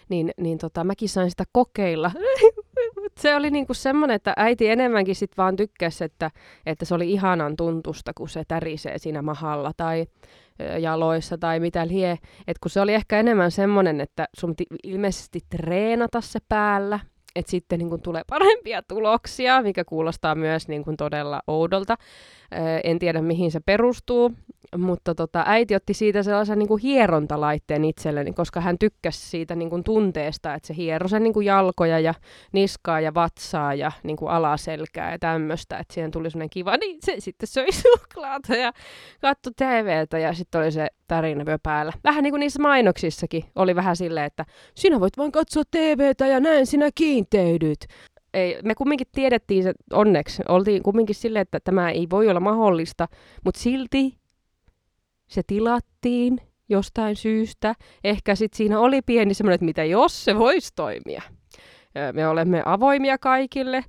niin, 0.08 0.30
niin 0.40 0.58
tota, 0.58 0.84
mäkin 0.84 1.08
sain 1.08 1.30
sitä 1.30 1.44
kokeilla. 1.52 2.10
se 3.18 3.36
oli 3.36 3.50
niinku 3.50 3.74
semmoinen, 3.74 4.14
että 4.14 4.32
äiti 4.36 4.68
enemmänkin 4.68 5.14
sit 5.14 5.36
vaan 5.36 5.56
tykkäsi, 5.56 6.04
että, 6.04 6.30
että 6.66 6.84
se 6.84 6.94
oli 6.94 7.12
ihanan 7.12 7.56
tuntusta, 7.56 8.12
kun 8.14 8.28
se 8.28 8.42
tärisee 8.48 8.98
siinä 8.98 9.22
mahalla 9.22 9.72
tai 9.76 10.06
jaloissa 10.78 11.38
tai 11.38 11.60
mitä 11.60 11.88
lie. 11.88 12.18
Et 12.46 12.58
kun 12.58 12.70
se 12.70 12.80
oli 12.80 12.94
ehkä 12.94 13.20
enemmän 13.20 13.50
semmoinen, 13.50 14.00
että 14.00 14.28
sun 14.36 14.54
ilmeisesti 14.82 15.40
treenata 15.50 16.20
se 16.20 16.38
päällä, 16.48 17.00
että 17.36 17.50
sitten 17.50 17.78
niin 17.78 17.90
kun 17.90 18.00
tulee 18.00 18.22
parempia 18.28 18.82
tuloksia, 18.82 19.62
mikä 19.62 19.84
kuulostaa 19.84 20.34
myös 20.34 20.68
niin 20.68 20.84
kun 20.84 20.96
todella 20.96 21.42
oudolta. 21.46 21.96
En 22.84 22.98
tiedä, 22.98 23.22
mihin 23.22 23.50
se 23.50 23.60
perustuu, 23.60 24.32
mutta 24.78 25.14
tota, 25.14 25.44
äiti 25.46 25.74
otti 25.74 25.94
siitä 25.94 26.22
sellaisen 26.22 26.58
niin 26.58 26.68
kuin 26.68 26.82
hierontalaitteen 26.82 27.84
itselleni, 27.84 28.32
koska 28.32 28.60
hän 28.60 28.78
tykkäsi 28.78 29.30
siitä 29.30 29.54
niin 29.54 29.70
kuin 29.70 29.84
tunteesta, 29.84 30.54
että 30.54 30.66
se 30.66 30.76
hiero 30.76 31.08
sen 31.08 31.22
niin 31.22 31.32
kuin 31.32 31.46
jalkoja 31.46 32.00
ja 32.00 32.14
niskaa 32.52 33.00
ja 33.00 33.14
vatsaa 33.14 33.74
ja 33.74 33.92
niin 34.02 34.16
kuin 34.16 34.30
alaselkää 34.30 35.12
ja 35.12 35.18
tämmöistä, 35.18 35.78
että 35.78 35.94
siihen 35.94 36.10
tuli 36.10 36.30
sellainen 36.30 36.50
kiva, 36.50 36.76
niin 36.76 36.98
se 37.04 37.14
sitten 37.18 37.46
söi 37.46 37.72
suklaata 37.72 38.56
ja 38.56 38.72
katsoi 39.20 39.52
TVtä 39.56 40.18
ja 40.18 40.32
sitten 40.32 40.60
oli 40.60 40.72
se 40.72 40.88
tarina 41.08 41.44
päällä. 41.62 41.92
Vähän 42.04 42.22
niin 42.22 42.32
kuin 42.32 42.40
niissä 42.40 42.62
mainoksissakin 42.62 43.44
oli 43.56 43.76
vähän 43.76 43.96
silleen, 43.96 44.26
että 44.26 44.44
sinä 44.74 45.00
voit 45.00 45.18
vain 45.18 45.32
katsoa 45.32 45.62
TVtä 45.70 46.26
ja 46.26 46.40
näin 46.40 46.66
sinä 46.66 46.90
kiinteydyt 46.94 47.86
ei, 48.34 48.58
me 48.64 48.74
kumminkin 48.74 49.06
tiedettiin 49.12 49.62
se 49.62 49.72
onneksi, 49.92 50.42
oltiin 50.48 50.82
kumminkin 50.82 51.14
silleen, 51.14 51.42
että 51.42 51.60
tämä 51.60 51.90
ei 51.90 52.06
voi 52.10 52.28
olla 52.28 52.40
mahdollista, 52.40 53.08
mutta 53.44 53.60
silti 53.60 54.18
se 55.26 55.42
tilattiin 55.46 56.38
jostain 56.68 57.16
syystä. 57.16 57.74
Ehkä 58.04 58.34
sitten 58.34 58.56
siinä 58.56 58.80
oli 58.80 59.02
pieni 59.02 59.34
semmoinen, 59.34 59.54
että 59.54 59.64
mitä 59.64 59.84
jos 59.84 60.24
se 60.24 60.38
voisi 60.38 60.72
toimia. 60.76 61.22
Me 62.12 62.28
olemme 62.28 62.62
avoimia 62.64 63.18
kaikille. 63.18 63.84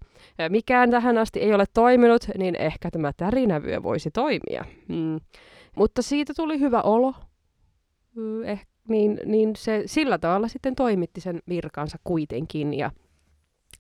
Mikään 0.50 0.92
tähän 0.92 1.18
asti 1.18 1.40
ei 1.40 1.54
ole 1.54 1.66
toiminut, 1.74 2.28
niin 2.38 2.56
ehkä 2.56 2.92
tämä 2.92 3.12
tärinävyö 3.18 3.84
voisi 3.84 4.12
toimia. 4.12 4.66
Mm. 4.88 5.20
Mutta 5.76 6.02
siitä 6.02 6.34
tuli 6.36 6.60
hyvä 6.60 6.82
olo. 6.82 7.14
Eh, 8.44 8.68
niin, 8.88 9.20
niin 9.26 9.56
se 9.56 9.84
sillä 9.86 10.18
tavalla 10.18 10.48
sitten 10.48 10.76
toimitti 10.76 11.22
sen 11.22 11.42
virkansa 11.50 11.98
kuitenkin 12.04 12.74
ja 12.74 12.92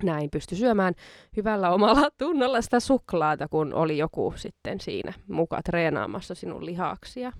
näin 0.03 0.29
pystyi 0.29 0.57
syömään 0.57 0.93
hyvällä 1.37 1.71
omalla 1.71 2.09
tunnolla 2.17 2.61
sitä 2.61 2.79
suklaata, 2.79 3.47
kun 3.47 3.73
oli 3.73 3.97
joku 3.97 4.33
sitten 4.35 4.79
siinä 4.79 5.13
muka 5.27 5.61
treenaamassa 5.61 6.35
sinun 6.35 6.65
lihaksia. 6.65 7.31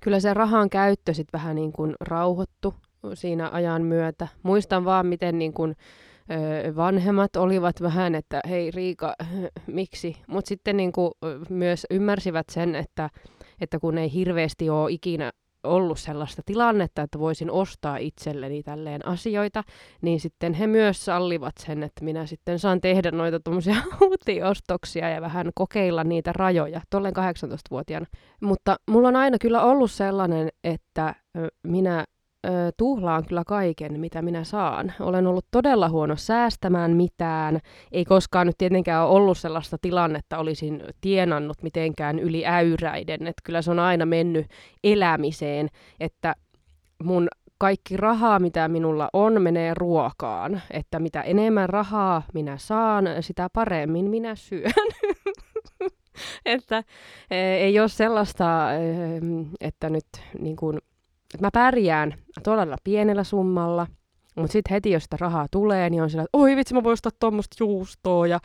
kyllä 0.00 0.20
se 0.20 0.34
rahan 0.34 0.70
käyttö 0.70 1.14
sitten 1.14 1.40
vähän 1.40 1.56
niin 1.56 1.72
kuin 1.72 1.94
rauhoittu 2.00 2.74
siinä 3.14 3.50
ajan 3.52 3.82
myötä. 3.82 4.28
Muistan 4.42 4.84
vaan, 4.84 5.06
miten 5.06 5.38
niin 5.38 5.52
kuin, 5.52 5.76
vanhemmat 6.76 7.36
olivat 7.36 7.80
vähän, 7.82 8.14
että 8.14 8.40
hei 8.48 8.70
Riika, 8.70 9.14
miksi? 9.66 10.16
Mutta 10.26 10.48
sitten 10.48 10.76
niin 10.76 10.92
kuin, 10.92 11.12
myös 11.48 11.86
ymmärsivät 11.90 12.46
sen, 12.50 12.74
että, 12.74 13.10
että 13.60 13.78
kun 13.78 13.98
ei 13.98 14.12
hirveästi 14.12 14.70
ole 14.70 14.92
ikinä 14.92 15.30
ollut 15.64 15.98
sellaista 15.98 16.42
tilannetta, 16.46 17.02
että 17.02 17.18
voisin 17.18 17.50
ostaa 17.50 17.96
itselleni 17.96 18.62
tälleen 18.62 19.06
asioita, 19.06 19.62
niin 20.02 20.20
sitten 20.20 20.54
he 20.54 20.66
myös 20.66 21.04
sallivat 21.04 21.52
sen, 21.58 21.82
että 21.82 22.04
minä 22.04 22.26
sitten 22.26 22.58
saan 22.58 22.80
tehdä 22.80 23.10
noita 23.10 23.40
tuommoisia 23.40 23.76
huutiostoksia 24.00 25.10
ja 25.14 25.20
vähän 25.20 25.50
kokeilla 25.54 26.04
niitä 26.04 26.32
rajoja, 26.32 26.80
tolleen 26.90 27.14
18-vuotiaana. 27.16 28.06
Mutta 28.42 28.76
mulla 28.90 29.08
on 29.08 29.16
aina 29.16 29.36
kyllä 29.40 29.62
ollut 29.62 29.90
sellainen, 29.90 30.48
että 30.64 31.14
minä 31.66 32.04
ö, 32.44 32.72
tuhlaan 32.76 33.24
kyllä 33.26 33.42
kaiken, 33.46 34.00
mitä 34.00 34.22
minä 34.22 34.44
saan. 34.44 34.92
Olen 35.00 35.26
ollut 35.26 35.46
todella 35.50 35.88
huono 35.88 36.16
säästämään 36.16 36.90
mitään. 36.90 37.60
Ei 37.92 38.04
koskaan 38.04 38.46
nyt 38.46 38.58
tietenkään 38.58 39.06
ole 39.06 39.16
ollut 39.16 39.38
sellaista 39.38 39.76
tilannetta, 39.80 40.38
olisin 40.38 40.82
tienannut 41.00 41.62
mitenkään 41.62 42.18
yli 42.18 42.46
äyräiden. 42.46 43.26
Että 43.26 43.42
kyllä 43.44 43.62
se 43.62 43.70
on 43.70 43.78
aina 43.78 44.06
mennyt 44.06 44.46
elämiseen, 44.84 45.68
että 46.00 46.34
mun 47.02 47.28
kaikki 47.58 47.96
rahaa, 47.96 48.38
mitä 48.38 48.68
minulla 48.68 49.08
on, 49.12 49.42
menee 49.42 49.74
ruokaan. 49.74 50.62
Että 50.70 50.98
mitä 50.98 51.22
enemmän 51.22 51.68
rahaa 51.68 52.22
minä 52.34 52.58
saan, 52.58 53.04
sitä 53.20 53.48
paremmin 53.52 54.10
minä 54.10 54.34
syön. 54.34 54.72
että 56.46 56.84
e, 57.30 57.36
ei 57.36 57.80
ole 57.80 57.88
sellaista, 57.88 58.68
että 59.60 59.90
nyt 59.90 60.06
niin 60.38 60.56
kuin, 60.56 60.78
että 61.34 61.46
mä 61.46 61.50
pärjään 61.52 62.14
todella 62.42 62.76
pienellä 62.84 63.24
summalla, 63.24 63.86
mutta 64.36 64.52
sitten 64.52 64.74
heti, 64.74 64.90
jos 64.90 65.02
sitä 65.02 65.16
rahaa 65.20 65.46
tulee, 65.50 65.90
niin 65.90 66.02
on 66.02 66.10
sillä, 66.10 66.22
että 66.22 66.38
oi 66.38 66.56
vitsi, 66.56 66.74
mä 66.74 66.82
voin 66.82 66.92
ostaa 66.92 67.12
tuommoista 67.20 67.56
juustoa 67.60 68.26
ja 68.26 68.40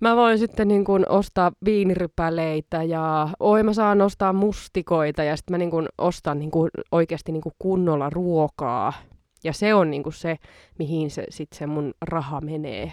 mä 0.00 0.16
voin 0.16 0.38
sitten 0.38 0.68
niin 0.68 0.84
kun 0.84 1.06
ostaa 1.08 1.52
viinirypäleitä 1.64 2.82
ja 2.82 3.28
oi 3.40 3.62
mä 3.62 3.72
saan 3.72 4.00
ostaa 4.00 4.32
mustikoita 4.32 5.24
ja 5.24 5.36
sitten 5.36 5.54
mä 5.54 5.58
niin 5.58 5.70
kun 5.70 5.88
ostan 5.98 6.38
niin 6.38 6.50
kun 6.50 6.70
oikeasti 6.92 7.32
niin 7.32 7.42
kun 7.42 7.52
kunnolla 7.58 8.10
ruokaa. 8.10 8.92
Ja 9.44 9.52
se 9.52 9.74
on 9.74 9.90
niin 9.90 10.02
kun 10.02 10.12
se, 10.12 10.36
mihin 10.78 11.10
se, 11.10 11.26
sit 11.30 11.48
se 11.52 11.66
mun 11.66 11.94
raha 12.02 12.40
menee. 12.40 12.92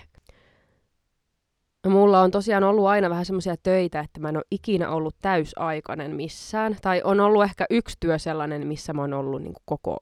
Mulla 1.88 2.22
on 2.22 2.32
tosiaan 2.32 2.64
ollut 2.64 2.86
aina 2.86 3.10
vähän 3.10 3.26
semmoisia 3.26 3.56
töitä, 3.64 4.00
että 4.00 4.20
mä 4.20 4.30
en 4.30 4.38
ole 4.38 4.44
ikinä 4.52 4.90
ollut 4.90 5.16
täysaikainen 5.22 6.16
missään. 6.16 6.78
Tai 6.82 7.02
on 7.04 7.20
ollut 7.20 7.44
ehkä 7.44 7.66
yksi 7.70 7.98
työ 8.00 8.18
sellainen, 8.18 8.68
missä 8.68 8.94
mä 8.94 9.02
oon 9.02 9.14
ollut 9.14 9.42
niin 9.42 9.54
koko 9.66 9.98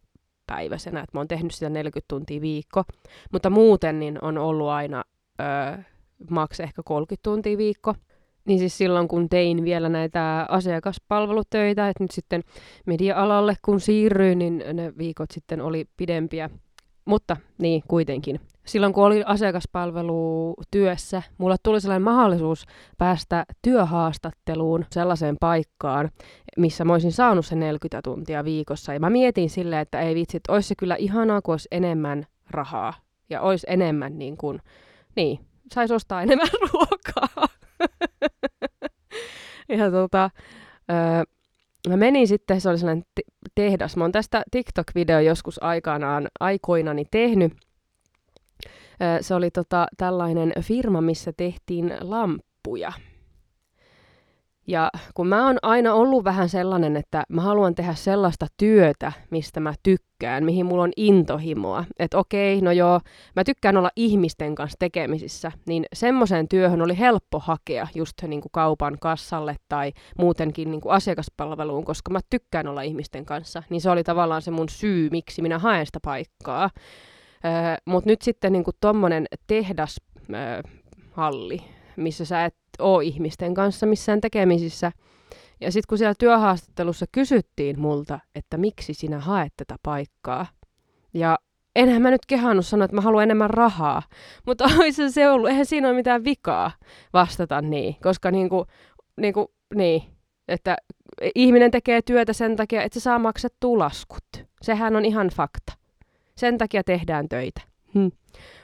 päiväisenä, 0.47 0.99
että 0.99 1.17
mä 1.17 1.19
oon 1.19 1.27
tehnyt 1.27 1.51
sitä 1.51 1.69
40 1.69 2.05
tuntia 2.07 2.41
viikko. 2.41 2.83
Mutta 3.31 3.49
muuten 3.49 3.99
niin 3.99 4.19
on 4.21 4.37
ollut 4.37 4.67
aina 4.67 5.03
öö, 5.41 5.77
maks 6.29 6.59
ehkä 6.59 6.83
30 6.85 7.23
tuntia 7.23 7.57
viikko. 7.57 7.95
Niin 8.45 8.59
siis 8.59 8.77
silloin, 8.77 9.07
kun 9.07 9.29
tein 9.29 9.63
vielä 9.63 9.89
näitä 9.89 10.45
asiakaspalvelutöitä, 10.49 11.89
että 11.89 12.03
nyt 12.03 12.11
sitten 12.11 12.43
media-alalle 12.85 13.55
kun 13.65 13.79
siirryin, 13.79 14.39
niin 14.39 14.63
ne 14.73 14.93
viikot 14.97 15.31
sitten 15.31 15.61
oli 15.61 15.85
pidempiä. 15.97 16.49
Mutta 17.05 17.37
niin, 17.57 17.83
kuitenkin 17.87 18.39
silloin 18.71 18.93
kun 18.93 19.03
olin 19.03 19.27
asiakaspalvelutyössä, 19.27 21.23
mulle 21.37 21.55
tuli 21.63 21.81
sellainen 21.81 22.01
mahdollisuus 22.01 22.65
päästä 22.97 23.45
työhaastatteluun 23.61 24.85
sellaiseen 24.91 25.37
paikkaan, 25.39 26.09
missä 26.57 26.85
mä 26.85 26.93
olisin 26.93 27.11
saanut 27.11 27.45
sen 27.45 27.59
40 27.59 28.01
tuntia 28.01 28.43
viikossa. 28.43 28.93
Ja 28.93 28.99
mä 28.99 29.09
mietin 29.09 29.49
silleen, 29.49 29.81
että 29.81 30.01
ei 30.01 30.15
vitsi, 30.15 30.37
että 30.37 30.53
olisi 30.53 30.67
se 30.67 30.75
kyllä 30.75 30.95
ihanaa, 30.95 31.41
kun 31.41 31.53
olisi 31.53 31.67
enemmän 31.71 32.25
rahaa 32.49 32.93
ja 33.29 33.41
olisi 33.41 33.67
enemmän 33.69 34.19
niin 34.19 34.37
kuin, 34.37 34.61
niin, 35.15 35.39
saisi 35.73 35.93
ostaa 35.93 36.21
enemmän 36.21 36.47
ruokaa. 36.73 37.47
ja 39.69 39.91
tota, 39.91 40.29
öö, 40.91 41.23
mä 41.89 41.97
menin 41.97 42.27
sitten, 42.27 42.61
se 42.61 42.69
oli 42.69 42.77
sellainen 42.77 43.05
tehdas. 43.55 43.97
Mä 43.97 44.03
oon 44.03 44.11
tästä 44.11 44.43
TikTok-video 44.51 45.19
joskus 45.19 45.63
aikanaan 45.63 46.27
aikoinani 46.39 47.05
tehnyt, 47.11 47.53
se 49.21 49.35
oli 49.35 49.51
tota, 49.51 49.87
tällainen 49.97 50.53
firma, 50.61 51.01
missä 51.01 51.33
tehtiin 51.37 51.93
lamppuja. 52.01 52.91
Ja 54.69 54.91
kun 55.13 55.27
mä 55.27 55.45
oon 55.47 55.57
aina 55.61 55.93
ollut 55.93 56.23
vähän 56.23 56.49
sellainen, 56.49 56.97
että 56.97 57.23
mä 57.29 57.41
haluan 57.41 57.75
tehdä 57.75 57.93
sellaista 57.93 58.47
työtä, 58.57 59.11
mistä 59.29 59.59
mä 59.59 59.73
tykkään, 59.83 60.45
mihin 60.45 60.65
mulla 60.65 60.83
on 60.83 60.91
intohimoa. 60.97 61.85
Että 61.99 62.17
okei, 62.17 62.61
no 62.61 62.71
joo, 62.71 62.99
mä 63.35 63.43
tykkään 63.43 63.77
olla 63.77 63.89
ihmisten 63.95 64.55
kanssa 64.55 64.75
tekemisissä, 64.79 65.51
niin 65.65 65.85
semmoiseen 65.93 66.47
työhön 66.47 66.81
oli 66.81 66.99
helppo 66.99 67.39
hakea 67.39 67.87
just 67.95 68.13
niin 68.27 68.41
kuin 68.41 68.51
kaupan 68.51 68.97
kassalle 69.01 69.55
tai 69.69 69.91
muutenkin 70.17 70.71
niin 70.71 70.81
kuin 70.81 70.93
asiakaspalveluun, 70.93 71.85
koska 71.85 72.11
mä 72.11 72.19
tykkään 72.29 72.67
olla 72.67 72.81
ihmisten 72.81 73.25
kanssa. 73.25 73.63
Niin 73.69 73.81
se 73.81 73.89
oli 73.89 74.03
tavallaan 74.03 74.41
se 74.41 74.51
mun 74.51 74.69
syy, 74.69 75.09
miksi 75.11 75.41
minä 75.41 75.59
haen 75.59 75.85
sitä 75.85 75.99
paikkaa. 76.03 76.69
Mutta 77.85 78.09
nyt 78.09 78.21
sitten 78.21 78.53
niin 78.53 78.63
tuommoinen 78.81 79.25
tehdashalli, 79.47 81.61
missä 81.95 82.25
sä 82.25 82.45
et 82.45 82.55
ole 82.79 83.03
ihmisten 83.03 83.53
kanssa 83.53 83.85
missään 83.85 84.21
tekemisissä. 84.21 84.91
Ja 85.61 85.71
sitten 85.71 85.87
kun 85.89 85.97
siellä 85.97 86.15
työhaastattelussa 86.19 87.05
kysyttiin 87.11 87.79
multa, 87.79 88.19
että 88.35 88.57
miksi 88.57 88.93
sinä 88.93 89.19
haet 89.19 89.53
tätä 89.57 89.75
paikkaa. 89.83 90.45
Ja 91.13 91.39
enhän 91.75 92.01
mä 92.01 92.11
nyt 92.11 92.25
kehannut 92.27 92.65
sanoa, 92.65 92.85
että 92.85 92.95
mä 92.95 93.01
haluan 93.01 93.23
enemmän 93.23 93.49
rahaa. 93.49 94.01
Mutta 94.45 94.69
olisi 94.79 95.11
se 95.11 95.29
ollut, 95.29 95.49
eihän 95.49 95.65
siinä 95.65 95.87
ole 95.87 95.95
mitään 95.95 96.23
vikaa 96.23 96.71
vastata 97.13 97.61
niin. 97.61 97.95
Koska 98.03 98.31
niinku, 98.31 98.65
niinku, 99.17 99.53
niin, 99.75 100.03
että 100.47 100.77
ihminen 101.35 101.71
tekee 101.71 102.01
työtä 102.01 102.33
sen 102.33 102.55
takia, 102.55 102.83
että 102.83 102.99
se 102.99 103.03
saa 103.03 103.19
maksettua 103.19 103.79
laskut. 103.79 104.23
Sehän 104.61 104.95
on 104.95 105.05
ihan 105.05 105.29
fakta. 105.29 105.78
Sen 106.39 106.57
takia 106.57 106.83
tehdään 106.83 107.29
töitä. 107.29 107.61
Hm. 107.93 108.07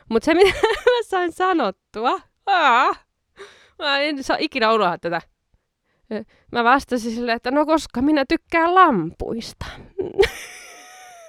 Mutta 0.09 0.25
se, 0.25 0.33
mitä 0.43 0.57
mä 0.85 1.03
sain 1.03 1.31
sanottua, 1.31 2.19
aa, 2.45 2.95
mä 3.79 3.99
en 3.99 4.23
saa 4.23 4.37
ikinä 4.39 4.73
unohtaa 4.73 4.97
tätä. 4.97 5.21
Mä 6.51 6.63
vastasin 6.63 7.11
sille, 7.11 7.33
että 7.33 7.51
no 7.51 7.65
koska 7.65 8.01
minä 8.01 8.25
tykkään 8.29 8.75
lampuista. 8.75 9.65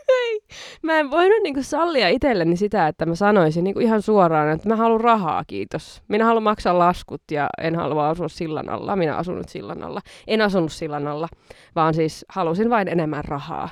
Ei. 0.08 0.40
Mä 0.82 0.98
en 0.98 1.10
voinut 1.10 1.42
niinku 1.42 1.62
sallia 1.62 2.08
itselleni 2.08 2.56
sitä, 2.56 2.88
että 2.88 3.06
mä 3.06 3.14
sanoisin 3.14 3.64
niinku 3.64 3.80
ihan 3.80 4.02
suoraan, 4.02 4.48
että 4.48 4.68
mä 4.68 4.76
haluan 4.76 5.00
rahaa, 5.00 5.44
kiitos. 5.46 6.02
Minä 6.08 6.24
haluan 6.24 6.42
maksaa 6.42 6.78
laskut 6.78 7.22
ja 7.30 7.48
en 7.62 7.76
halua 7.76 8.08
asua 8.08 8.28
sillan 8.28 8.68
alla. 8.68 8.96
Minä 8.96 9.16
asun 9.16 9.38
nyt 9.38 9.48
sillan 9.48 9.82
alla. 9.82 10.00
En 10.26 10.40
asunut 10.40 10.72
sillan 10.72 11.06
alla, 11.06 11.28
vaan 11.74 11.94
siis 11.94 12.24
halusin 12.28 12.70
vain 12.70 12.88
enemmän 12.88 13.24
rahaa 13.24 13.68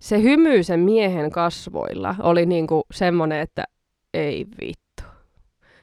se 0.00 0.22
hymy 0.22 0.62
sen 0.62 0.80
miehen 0.80 1.30
kasvoilla 1.30 2.14
oli 2.22 2.46
niinku 2.46 2.82
semmoinen, 2.92 3.40
että 3.40 3.64
ei 4.14 4.46
vittu. 4.60 5.04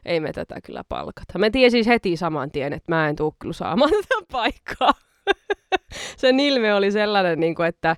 Ei 0.06 0.20
me 0.20 0.34
tätä 0.34 0.62
kyllä 0.66 0.84
palkata. 0.90 1.40
Me 1.40 1.50
tiesin 1.50 1.72
siis 1.84 1.88
heti 1.88 2.18
saman 2.18 2.52
tien, 2.52 2.74
että 2.74 2.96
mä 2.96 3.10
en 3.10 3.16
tuu 3.16 3.36
kyllä 3.40 3.54
saamaan 3.54 3.92
tätä 4.02 4.26
paikkaa. 4.32 4.94
sen 6.18 6.40
ilme 6.40 6.74
oli 6.74 6.92
sellainen, 6.92 7.40
niinku, 7.40 7.62
että, 7.62 7.96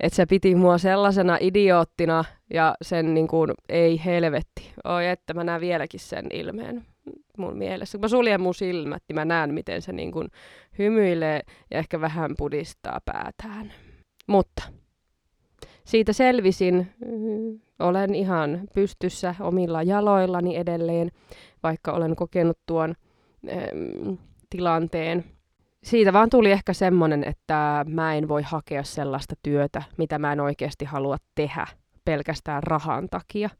että 0.00 0.16
se 0.16 0.26
piti 0.26 0.54
mua 0.54 0.78
sellaisena 0.78 1.38
idioottina 1.40 2.24
ja 2.54 2.74
sen 2.82 3.14
niin 3.14 3.28
kuin, 3.28 3.52
ei 3.68 4.00
helvetti. 4.04 4.72
Oi, 4.84 5.06
että 5.06 5.34
mä 5.34 5.44
näen 5.44 5.60
vieläkin 5.60 6.00
sen 6.00 6.26
ilmeen 6.32 6.86
mun 7.38 7.58
mielessä. 7.58 7.98
Kun 7.98 8.04
mä 8.04 8.08
suljen 8.08 8.40
mun 8.40 8.54
silmät, 8.54 9.02
niin 9.08 9.14
mä 9.14 9.24
näen, 9.24 9.54
miten 9.54 9.82
se 9.82 9.92
niin 9.92 10.12
kuin, 10.12 10.28
hymyilee 10.78 11.40
ja 11.70 11.78
ehkä 11.78 12.00
vähän 12.00 12.34
pudistaa 12.38 13.00
päätään. 13.04 13.72
Mutta 14.26 14.62
siitä 15.86 16.12
selvisin. 16.12 16.86
Olen 17.78 18.14
ihan 18.14 18.60
pystyssä 18.74 19.34
omilla 19.40 19.82
jaloillani 19.82 20.56
edelleen, 20.56 21.10
vaikka 21.62 21.92
olen 21.92 22.16
kokenut 22.16 22.58
tuon 22.66 22.94
ähm, 23.52 24.14
tilanteen. 24.50 25.24
Siitä 25.84 26.12
vaan 26.12 26.30
tuli 26.30 26.50
ehkä 26.50 26.72
semmoinen, 26.72 27.24
että 27.24 27.84
mä 27.88 28.14
en 28.14 28.28
voi 28.28 28.42
hakea 28.42 28.82
sellaista 28.82 29.34
työtä, 29.42 29.82
mitä 29.96 30.18
mä 30.18 30.32
en 30.32 30.40
oikeasti 30.40 30.84
halua 30.84 31.16
tehdä 31.34 31.66
pelkästään 32.04 32.62
rahan 32.62 33.08
takia. 33.08 33.50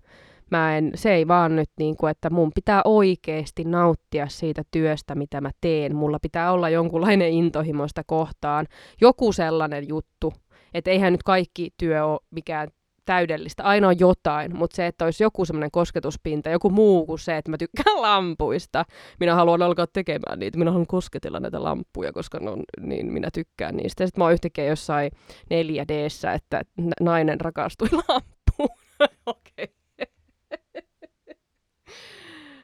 Mä 0.50 0.76
en, 0.76 0.92
se 0.94 1.14
ei 1.14 1.28
vaan 1.28 1.56
nyt 1.56 1.70
niin 1.78 1.96
kuin, 1.96 2.10
että 2.10 2.30
mun 2.30 2.52
pitää 2.54 2.82
oikeasti 2.84 3.64
nauttia 3.64 4.28
siitä 4.28 4.62
työstä, 4.70 5.14
mitä 5.14 5.40
mä 5.40 5.50
teen. 5.60 5.96
Mulla 5.96 6.18
pitää 6.22 6.52
olla 6.52 6.68
jonkunlainen 6.68 7.32
intohimoista 7.32 8.02
kohtaan. 8.06 8.66
Joku 9.00 9.32
sellainen 9.32 9.88
juttu, 9.88 10.32
että 10.74 10.90
eihän 10.90 11.12
nyt 11.12 11.22
kaikki 11.22 11.70
työ 11.78 12.06
ole 12.06 12.20
mikään 12.30 12.68
täydellistä, 13.04 13.62
aina 13.64 13.88
on 13.88 13.98
jotain, 13.98 14.56
mutta 14.56 14.76
se, 14.76 14.86
että 14.86 15.04
olisi 15.04 15.22
joku 15.22 15.44
semmoinen 15.44 15.70
kosketuspinta, 15.70 16.50
joku 16.50 16.70
muu 16.70 17.06
kuin 17.06 17.18
se, 17.18 17.36
että 17.36 17.50
mä 17.50 17.58
tykkään 17.58 18.02
lampuista. 18.02 18.84
Minä 19.20 19.34
haluan 19.34 19.62
alkaa 19.62 19.86
tekemään 19.86 20.38
niitä, 20.38 20.58
minä 20.58 20.70
haluan 20.70 20.86
kosketella 20.86 21.40
näitä 21.40 21.62
lampuja, 21.62 22.12
koska 22.12 22.38
no, 22.40 22.56
niin 22.80 23.12
minä 23.12 23.28
tykkään 23.34 23.76
niistä. 23.76 24.06
Sitten 24.06 24.20
mä 24.20 24.24
oon 24.24 24.32
yhtäkkiä 24.32 24.64
jossain 24.64 25.10
4 25.50 25.84
d 25.88 25.90
että 26.34 26.62
nainen 27.00 27.40
rakastui 27.40 27.88
lampuun. 28.08 28.78
Okei. 29.26 29.74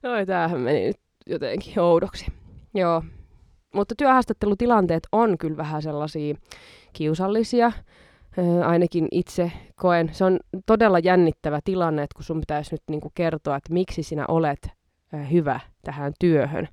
Oi, 0.03 0.27
tämähän 0.27 0.61
meni 0.61 0.87
nyt 0.87 1.01
jotenkin 1.27 1.81
oudoksi. 1.81 2.27
Joo. 2.75 3.03
Mutta 3.75 3.95
työhaastattelutilanteet 3.99 5.03
on 5.13 5.39
kyllä 5.39 5.57
vähän 5.57 5.83
sellaisia 5.83 6.35
kiusallisia 6.93 7.73
ainakin 8.67 9.09
itse 9.11 9.53
koen. 9.77 10.11
Se 10.13 10.25
on 10.25 10.39
todella 10.67 10.99
jännittävä 10.99 11.61
tilanne, 11.65 12.03
että 12.03 12.15
kun 12.15 12.25
sun 12.25 12.41
pitäisi 12.41 12.75
nyt 12.75 12.83
niinku 12.91 13.11
kertoa, 13.15 13.57
että 13.57 13.73
miksi 13.73 14.03
sinä 14.03 14.25
olet 14.29 14.69
hyvä 15.33 15.61
tähän 15.85 16.13
työhön. 16.21 16.69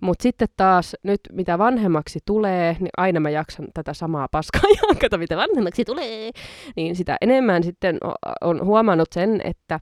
Mutta 0.00 0.22
sitten 0.22 0.48
taas 0.56 0.96
nyt 1.02 1.20
mitä 1.32 1.58
vanhemmaksi 1.58 2.18
tulee, 2.26 2.76
niin 2.80 2.90
aina 2.96 3.20
mä 3.20 3.30
jaksan 3.30 3.66
tätä 3.74 3.94
samaa 3.94 4.28
paskaa 4.30 4.70
jankata, 4.88 5.18
mitä 5.18 5.36
vanhemmaksi 5.36 5.84
tulee, 5.84 6.30
niin 6.76 6.96
sitä 6.96 7.16
enemmän 7.20 7.62
sitten 7.62 7.98
on 8.40 8.66
huomannut 8.66 9.08
sen, 9.14 9.40
että 9.44 9.78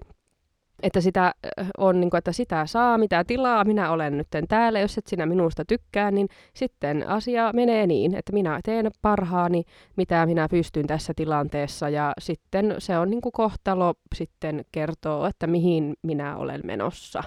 että 0.85 1.01
sitä 1.01 1.35
on, 1.79 2.01
niin 2.01 2.11
kuin, 2.11 2.19
että 2.19 2.33
sitä 2.33 2.67
saa, 2.67 2.99
mitä 2.99 3.25
tilaa, 3.25 3.65
minä 3.65 3.91
olen 3.91 4.19
nyt 4.19 4.29
täällä, 4.49 4.81
jos 4.81 4.99
et 4.99 5.07
sinä 5.07 5.27
minusta 5.27 5.65
tykkää, 5.65 6.11
niin 6.11 6.29
sitten 6.55 7.09
asia 7.09 7.51
menee 7.53 7.87
niin, 7.87 8.15
että 8.15 8.33
minä 8.33 8.61
teen 8.65 8.91
parhaani, 9.03 9.65
mitä 9.97 10.27
minä 10.27 10.49
pystyn 10.49 10.87
tässä 10.87 11.13
tilanteessa, 11.17 11.89
ja 11.89 12.13
sitten 12.19 12.75
se 12.79 12.99
on 12.99 13.11
niin 13.11 13.21
kuin 13.21 13.33
kohtalo 13.33 13.95
sitten 14.15 14.65
kertoo, 14.73 15.27
että 15.27 15.47
mihin 15.47 15.95
minä 16.03 16.37
olen 16.37 16.61
menossa. 16.65 17.23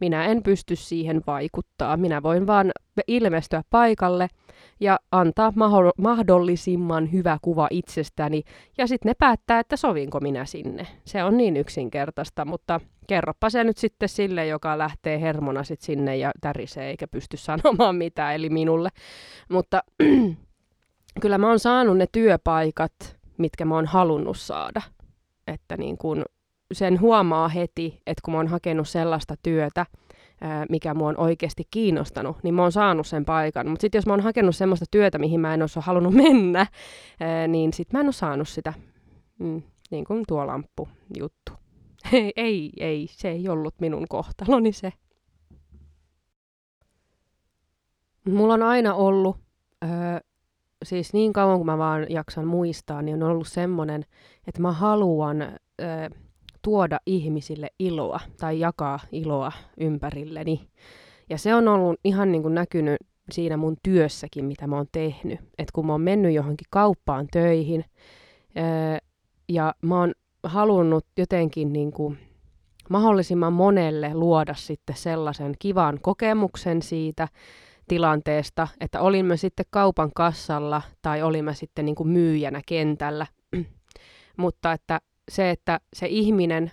Minä 0.00 0.24
en 0.24 0.42
pysty 0.42 0.76
siihen 0.76 1.22
vaikuttaa, 1.26 1.96
minä 1.96 2.22
voin 2.22 2.46
vaan 2.46 2.72
ilmestyä 3.06 3.62
paikalle 3.70 4.28
ja 4.80 4.98
antaa 5.12 5.52
mahdollisimman 5.98 7.12
hyvä 7.12 7.38
kuva 7.42 7.68
itsestäni. 7.70 8.42
Ja 8.78 8.86
sitten 8.86 9.10
ne 9.10 9.14
päättää, 9.18 9.60
että 9.60 9.76
sovinko 9.76 10.20
minä 10.20 10.44
sinne. 10.44 10.86
Se 11.04 11.24
on 11.24 11.36
niin 11.36 11.56
yksinkertaista, 11.56 12.44
mutta 12.44 12.80
kerropa 13.08 13.50
se 13.50 13.64
nyt 13.64 13.78
sitten 13.78 14.08
sille, 14.08 14.46
joka 14.46 14.78
lähtee 14.78 15.20
hermona 15.20 15.64
sit 15.64 15.80
sinne 15.80 16.16
ja 16.16 16.30
tärisee 16.40 16.90
eikä 16.90 17.08
pysty 17.08 17.36
sanomaan 17.36 17.96
mitään, 18.04 18.34
eli 18.34 18.50
minulle. 18.50 18.88
Mutta 19.50 19.82
kyllä 21.22 21.38
mä 21.38 21.48
oon 21.48 21.58
saanut 21.58 21.98
ne 21.98 22.06
työpaikat, 22.12 23.16
mitkä 23.38 23.64
mä 23.64 23.74
oon 23.74 23.86
halunnut 23.86 24.38
saada. 24.38 24.82
Että 25.46 25.76
niin 25.76 25.98
kun 25.98 26.24
sen 26.72 27.00
huomaa 27.00 27.48
heti, 27.48 28.02
että 28.06 28.20
kun 28.24 28.34
mä 28.34 28.38
oon 28.38 28.48
hakenut 28.48 28.88
sellaista 28.88 29.34
työtä, 29.42 29.86
mikä 30.68 30.94
mua 30.94 31.08
on 31.08 31.20
oikeasti 31.20 31.62
kiinnostanut, 31.70 32.36
niin 32.42 32.54
mä 32.54 32.62
oon 32.62 32.72
saanut 32.72 33.06
sen 33.06 33.24
paikan. 33.24 33.68
Mutta 33.68 33.80
sitten 33.80 33.98
jos 33.98 34.06
mä 34.06 34.12
oon 34.12 34.20
hakenut 34.20 34.56
semmoista 34.56 34.86
työtä, 34.90 35.18
mihin 35.18 35.40
mä 35.40 35.54
en 35.54 35.62
olisi 35.62 35.80
halunnut 35.80 36.14
mennä, 36.24 36.66
niin 37.48 37.72
sitten 37.72 37.98
mä 37.98 38.00
en 38.00 38.06
ole 38.06 38.12
saanut 38.12 38.48
sitä. 38.48 38.74
Mm, 39.38 39.62
niin 39.90 40.04
kuin 40.04 40.24
tuo 40.28 40.46
lamppu 40.46 40.88
juttu. 41.18 41.52
ei, 42.12 42.32
ei, 42.36 42.72
ei, 42.80 43.06
se 43.10 43.28
ei 43.28 43.48
ollut 43.48 43.74
minun 43.80 44.06
kohtaloni 44.08 44.72
se. 44.72 44.92
Mulla 48.28 48.54
on 48.54 48.62
aina 48.62 48.94
ollut, 48.94 49.36
öö, 49.84 50.20
siis 50.84 51.12
niin 51.12 51.32
kauan 51.32 51.56
kuin 51.56 51.66
mä 51.66 51.78
vaan 51.78 52.06
jaksan 52.08 52.46
muistaa, 52.46 53.02
niin 53.02 53.22
on 53.22 53.30
ollut 53.30 53.48
semmoinen, 53.48 54.04
että 54.46 54.62
mä 54.62 54.72
haluan 54.72 55.42
öö, 55.42 56.08
tuoda 56.66 57.00
ihmisille 57.06 57.68
iloa 57.78 58.20
tai 58.40 58.60
jakaa 58.60 58.98
iloa 59.12 59.52
ympärilleni. 59.80 60.68
Ja 61.30 61.38
se 61.38 61.54
on 61.54 61.68
ollut 61.68 62.00
ihan 62.04 62.32
niin 62.32 62.42
kuin 62.42 62.54
näkynyt 62.54 62.96
siinä 63.32 63.56
mun 63.56 63.76
työssäkin, 63.82 64.44
mitä 64.44 64.66
mä 64.66 64.76
oon 64.76 64.86
tehnyt. 64.92 65.40
Että 65.40 65.72
kun 65.72 65.86
mä 65.86 65.92
oon 65.92 66.00
mennyt 66.00 66.34
johonkin 66.34 66.66
kauppaan 66.70 67.26
töihin 67.32 67.84
ää, 68.54 68.98
ja 69.48 69.74
mä 69.82 70.00
oon 70.00 70.12
halunnut 70.42 71.06
jotenkin 71.16 71.72
niin 71.72 71.92
kuin 71.92 72.18
mahdollisimman 72.90 73.52
monelle 73.52 74.14
luoda 74.14 74.54
sitten 74.54 74.96
sellaisen 74.96 75.54
kivan 75.58 75.98
kokemuksen 76.02 76.82
siitä 76.82 77.28
tilanteesta, 77.88 78.68
että 78.80 79.00
olin 79.00 79.26
mä 79.26 79.36
sitten 79.36 79.66
kaupan 79.70 80.10
kassalla 80.14 80.82
tai 81.02 81.22
olin 81.22 81.44
mä 81.44 81.52
sitten 81.52 81.84
niin 81.84 81.96
kuin 81.96 82.08
myyjänä 82.08 82.60
kentällä, 82.68 83.26
mutta 84.36 84.72
että 84.72 85.00
se, 85.28 85.50
että 85.50 85.80
se 85.94 86.06
ihminen 86.06 86.72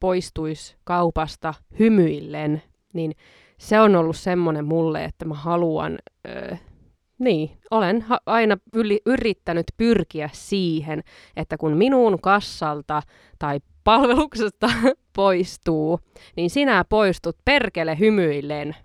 poistuisi 0.00 0.76
kaupasta 0.84 1.54
hymyillen, 1.78 2.62
niin 2.92 3.12
se 3.58 3.80
on 3.80 3.96
ollut 3.96 4.16
semmoinen 4.16 4.64
mulle, 4.64 5.04
että 5.04 5.24
mä 5.24 5.34
haluan, 5.34 5.98
öö, 6.28 6.56
niin, 7.18 7.50
olen 7.70 8.02
ha- 8.02 8.20
aina 8.26 8.56
yli, 8.74 9.00
yrittänyt 9.06 9.66
pyrkiä 9.76 10.30
siihen, 10.32 11.02
että 11.36 11.56
kun 11.56 11.76
minun 11.76 12.20
kassalta 12.20 13.02
tai 13.38 13.60
palveluksesta 13.84 14.70
poistuu, 15.16 16.00
niin 16.36 16.50
sinä 16.50 16.84
poistut 16.88 17.36
perkele 17.44 17.98
hymyillen. 17.98 18.76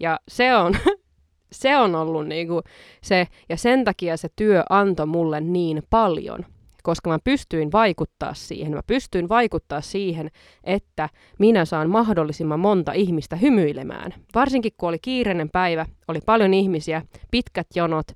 Ja 0.00 0.20
se 0.28 0.56
on, 0.56 0.74
se 1.52 1.76
on 1.76 1.94
ollut 1.94 2.26
niinku 2.26 2.62
se, 3.02 3.26
ja 3.48 3.56
sen 3.56 3.84
takia 3.84 4.16
se 4.16 4.28
työ 4.36 4.62
antoi 4.70 5.06
mulle 5.06 5.40
niin 5.40 5.82
paljon 5.90 6.44
koska 6.82 7.10
mä 7.10 7.18
pystyin 7.24 7.72
vaikuttaa 7.72 8.34
siihen. 8.34 8.74
Mä 8.74 8.82
pystyin 8.86 9.28
vaikuttaa 9.28 9.80
siihen, 9.80 10.30
että 10.64 11.08
minä 11.38 11.64
saan 11.64 11.90
mahdollisimman 11.90 12.60
monta 12.60 12.92
ihmistä 12.92 13.36
hymyilemään. 13.36 14.14
Varsinkin 14.34 14.72
kun 14.76 14.88
oli 14.88 14.98
kiireinen 14.98 15.50
päivä, 15.50 15.86
oli 16.08 16.20
paljon 16.26 16.54
ihmisiä, 16.54 17.02
pitkät 17.30 17.66
jonot. 17.74 18.06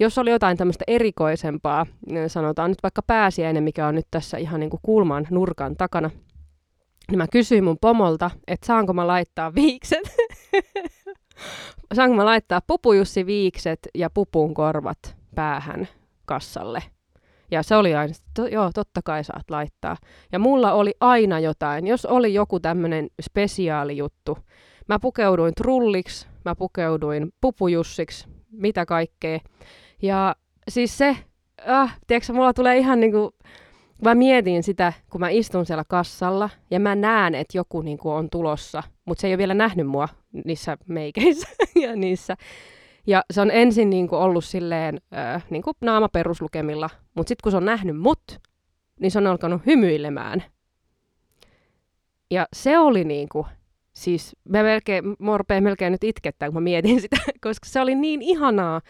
Jos 0.00 0.18
oli 0.18 0.30
jotain 0.30 0.56
tämmöistä 0.56 0.84
erikoisempaa, 0.86 1.86
niin 2.10 2.30
sanotaan 2.30 2.70
nyt 2.70 2.82
vaikka 2.82 3.02
pääsiäinen, 3.02 3.64
mikä 3.64 3.86
on 3.86 3.94
nyt 3.94 4.06
tässä 4.10 4.38
ihan 4.38 4.60
niin 4.60 4.70
kuin 4.70 4.80
kulman 4.82 5.26
nurkan 5.30 5.76
takana, 5.76 6.10
niin 7.10 7.18
mä 7.18 7.26
kysyin 7.32 7.64
mun 7.64 7.78
pomolta, 7.80 8.30
että 8.46 8.66
saanko 8.66 8.92
mä 8.92 9.06
laittaa 9.06 9.54
viikset. 9.54 10.16
saanko 11.94 12.16
mä 12.16 12.24
laittaa 12.24 12.60
pupujussi 12.66 13.26
viikset 13.26 13.78
ja 13.94 14.10
pupun 14.10 14.54
korvat 14.54 15.16
päähän 15.34 15.88
kassalle. 16.24 16.82
Ja 17.52 17.62
se 17.62 17.76
oli 17.76 17.94
aina, 17.94 18.14
to, 18.34 18.46
joo, 18.46 18.70
totta 18.74 19.00
kai 19.04 19.24
saat 19.24 19.50
laittaa. 19.50 19.96
Ja 20.32 20.38
mulla 20.38 20.72
oli 20.72 20.94
aina 21.00 21.40
jotain. 21.40 21.86
Jos 21.86 22.06
oli 22.06 22.34
joku 22.34 22.60
tämmöinen 22.60 23.08
spesiaalijuttu, 23.22 24.38
mä 24.88 24.98
pukeuduin 24.98 25.54
trulliksi, 25.54 26.26
mä 26.44 26.54
pukeuduin 26.54 27.32
pupujussiksi, 27.40 28.28
mitä 28.50 28.86
kaikkea. 28.86 29.38
Ja 30.02 30.36
siis 30.68 30.98
se, 30.98 31.16
ah, 31.66 31.98
tiedätkö, 32.06 32.32
mulla 32.32 32.52
tulee 32.52 32.78
ihan 32.78 33.00
niinku, 33.00 33.34
mä 34.04 34.14
mietin 34.14 34.62
sitä, 34.62 34.92
kun 35.10 35.20
mä 35.20 35.28
istun 35.28 35.66
siellä 35.66 35.84
kassalla 35.88 36.50
ja 36.70 36.80
mä 36.80 36.94
näen, 36.94 37.34
että 37.34 37.58
joku 37.58 37.82
niinku 37.82 38.10
on 38.10 38.30
tulossa, 38.30 38.82
mutta 39.04 39.20
se 39.20 39.26
ei 39.26 39.32
ole 39.32 39.38
vielä 39.38 39.54
nähnyt 39.54 39.86
mua 39.86 40.08
niissä 40.44 40.76
meikeissä 40.88 41.48
ja 41.82 41.96
niissä 41.96 42.36
ja 43.06 43.22
se 43.30 43.40
on 43.40 43.50
ensin 43.50 43.90
niin 43.90 44.08
kuin 44.08 44.20
ollut 44.20 44.44
silleen 44.44 45.00
äh, 45.16 45.44
niin 45.50 45.62
kuin 45.62 45.74
naama 45.80 46.08
peruslukemilla, 46.08 46.90
mutta 47.14 47.28
sitten 47.28 47.42
kun 47.42 47.52
se 47.52 47.56
on 47.56 47.64
nähnyt 47.64 48.00
mut, 48.00 48.40
niin 49.00 49.10
se 49.10 49.18
on 49.18 49.26
alkanut 49.26 49.66
hymyilemään. 49.66 50.44
Ja 52.30 52.46
se 52.52 52.78
oli 52.78 53.04
niin 53.04 53.28
kuin, 53.28 53.46
siis 53.92 54.36
mä 54.48 54.62
melkein, 54.62 55.04
morpeen 55.18 55.62
melkein 55.62 55.92
nyt 55.92 56.04
itkettää, 56.04 56.48
kun 56.48 56.54
mä 56.54 56.60
mietin 56.60 57.00
sitä, 57.00 57.16
koska 57.44 57.66
se 57.68 57.80
oli 57.80 57.94
niin 57.94 58.22
ihanaa, 58.22 58.80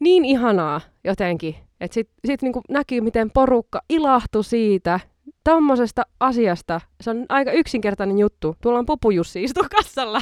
niin 0.00 0.24
ihanaa 0.24 0.80
jotenkin, 1.04 1.56
että 1.80 1.94
sitten 1.94 2.14
sit 2.26 2.42
niinku 2.42 2.60
näkyy, 2.68 3.00
miten 3.00 3.30
porukka 3.30 3.80
ilahtui 3.88 4.44
siitä, 4.44 5.00
tommosesta 5.44 6.02
asiasta. 6.20 6.80
Se 7.00 7.10
on 7.10 7.26
aika 7.28 7.52
yksinkertainen 7.52 8.18
juttu. 8.18 8.56
Tuolla 8.62 8.78
on 8.78 8.86
pupujussi 8.86 9.42
istuu 9.42 9.64
kassalla. 9.76 10.20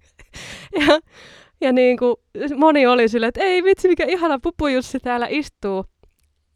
ja 0.80 1.00
ja 1.60 1.72
niin 1.72 1.96
kuin, 1.96 2.16
moni 2.56 2.86
oli 2.86 3.08
silleen, 3.08 3.28
että 3.28 3.44
ei 3.44 3.64
vitsi, 3.64 3.88
mikä 3.88 4.04
ihana 4.04 4.38
pupujussi 4.42 5.00
täällä 5.00 5.26
istuu. 5.30 5.84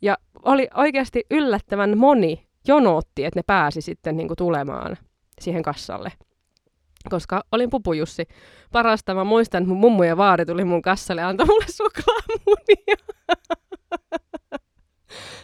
Ja 0.03 0.17
oli 0.43 0.69
oikeasti 0.75 1.25
yllättävän 1.31 1.99
moni 1.99 2.47
jonotti, 2.69 3.25
että 3.25 3.39
ne 3.39 3.43
pääsi 3.47 3.81
sitten 3.81 4.17
niin 4.17 4.29
kuin 4.29 4.37
tulemaan 4.37 4.97
siihen 5.41 5.63
kassalle. 5.63 6.13
Koska 7.11 7.45
olin 7.53 7.71
pupujussi. 7.71 8.27
Parasta 8.73 9.15
mä 9.15 9.25
muistan, 9.25 9.63
että 9.63 9.69
mun 9.69 9.81
mummu 9.81 10.03
ja 10.03 10.17
vaari 10.17 10.47
tuli 10.47 10.65
mun 10.65 10.83
kassalle 10.83 11.21
ja 11.21 11.29
antoi 11.29 11.47
mulle 11.47 11.65
suklaamunia. 11.69 12.97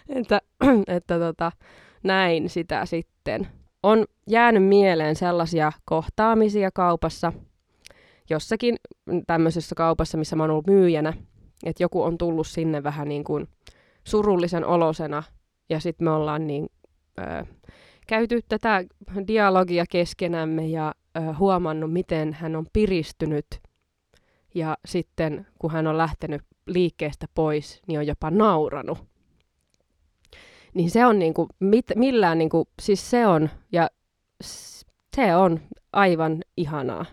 että 0.21 0.41
että 0.97 1.19
tota, 1.19 1.53
näin 2.03 2.51
sitä 2.51 2.87
sitten. 2.87 3.49
On 3.83 4.05
jäänyt 4.29 4.65
mieleen 4.65 5.17
sellaisia 5.17 5.73
kohtaamisia 5.85 6.71
kaupassa, 6.75 7.33
jossakin 8.31 8.77
tämmöisessä 9.27 9.75
kaupassa, 9.75 10.19
missä 10.19 10.37
mä 10.37 10.43
oon 10.43 10.51
ollut 10.51 10.67
myyjänä, 10.67 11.13
että 11.65 11.83
joku 11.83 12.03
on 12.03 12.19
tullut 12.19 12.47
sinne 12.47 12.83
vähän 12.83 13.09
niin 13.09 13.25
kuin 13.25 13.49
surullisen 14.05 14.65
olosena 14.65 15.23
Ja 15.69 15.81
sitten 15.81 16.05
me 16.05 16.11
ollaan 16.11 16.47
niin, 16.47 16.67
ö, 17.19 17.47
käyty 18.07 18.41
tätä 18.49 18.85
dialogia 19.27 19.85
keskenämme 19.91 20.67
ja 20.67 20.95
ö, 21.17 21.35
huomannut, 21.39 21.93
miten 21.93 22.33
hän 22.33 22.57
on 22.57 22.67
piristynyt. 22.73 23.47
Ja 24.55 24.77
sitten 24.85 25.47
kun 25.59 25.71
hän 25.71 25.87
on 25.87 25.99
lähtenyt 25.99 26.43
liikkeestä 26.67 27.27
pois, 27.35 27.83
niin 27.89 27.99
on 27.99 28.07
jopa 28.07 28.31
nauranut. 28.31 28.99
Niin 30.75 30.91
se 30.91 31.07
on 31.07 31.19
niinku, 31.19 31.49
mit, 31.61 31.87
millään 31.95 32.39
niinku, 32.39 32.69
siis 32.83 33.11
se 33.11 33.27
on, 33.27 33.51
ja 33.73 33.91
se 35.17 35.37
on 35.37 35.61
aivan 35.93 36.43
ihanaa. 36.57 37.05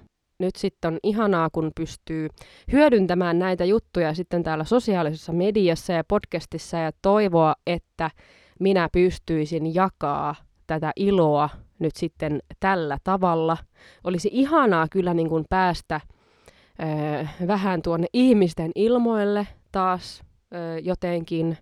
Nyt 0.43 0.55
sitten 0.55 0.93
on 0.93 0.99
ihanaa, 1.03 1.49
kun 1.49 1.71
pystyy 1.75 2.27
hyödyntämään 2.71 3.39
näitä 3.39 3.65
juttuja 3.65 4.13
sitten 4.13 4.43
täällä 4.43 4.63
sosiaalisessa 4.63 5.33
mediassa 5.33 5.93
ja 5.93 6.03
podcastissa 6.03 6.77
ja 6.77 6.91
toivoa, 7.01 7.55
että 7.67 8.11
minä 8.59 8.89
pystyisin 8.91 9.75
jakaa 9.75 10.35
tätä 10.67 10.91
iloa 10.95 11.49
nyt 11.79 11.95
sitten 11.95 12.39
tällä 12.59 12.97
tavalla. 13.03 13.57
Olisi 14.03 14.29
ihanaa 14.31 14.87
kyllä 14.91 15.13
niin 15.13 15.29
kuin 15.29 15.45
päästä 15.49 16.01
ö, 16.79 17.47
vähän 17.47 17.81
tuonne 17.81 18.07
ihmisten 18.13 18.71
ilmoille 18.75 19.47
taas 19.71 20.21
ö, 20.53 20.79
jotenkin, 20.79 21.57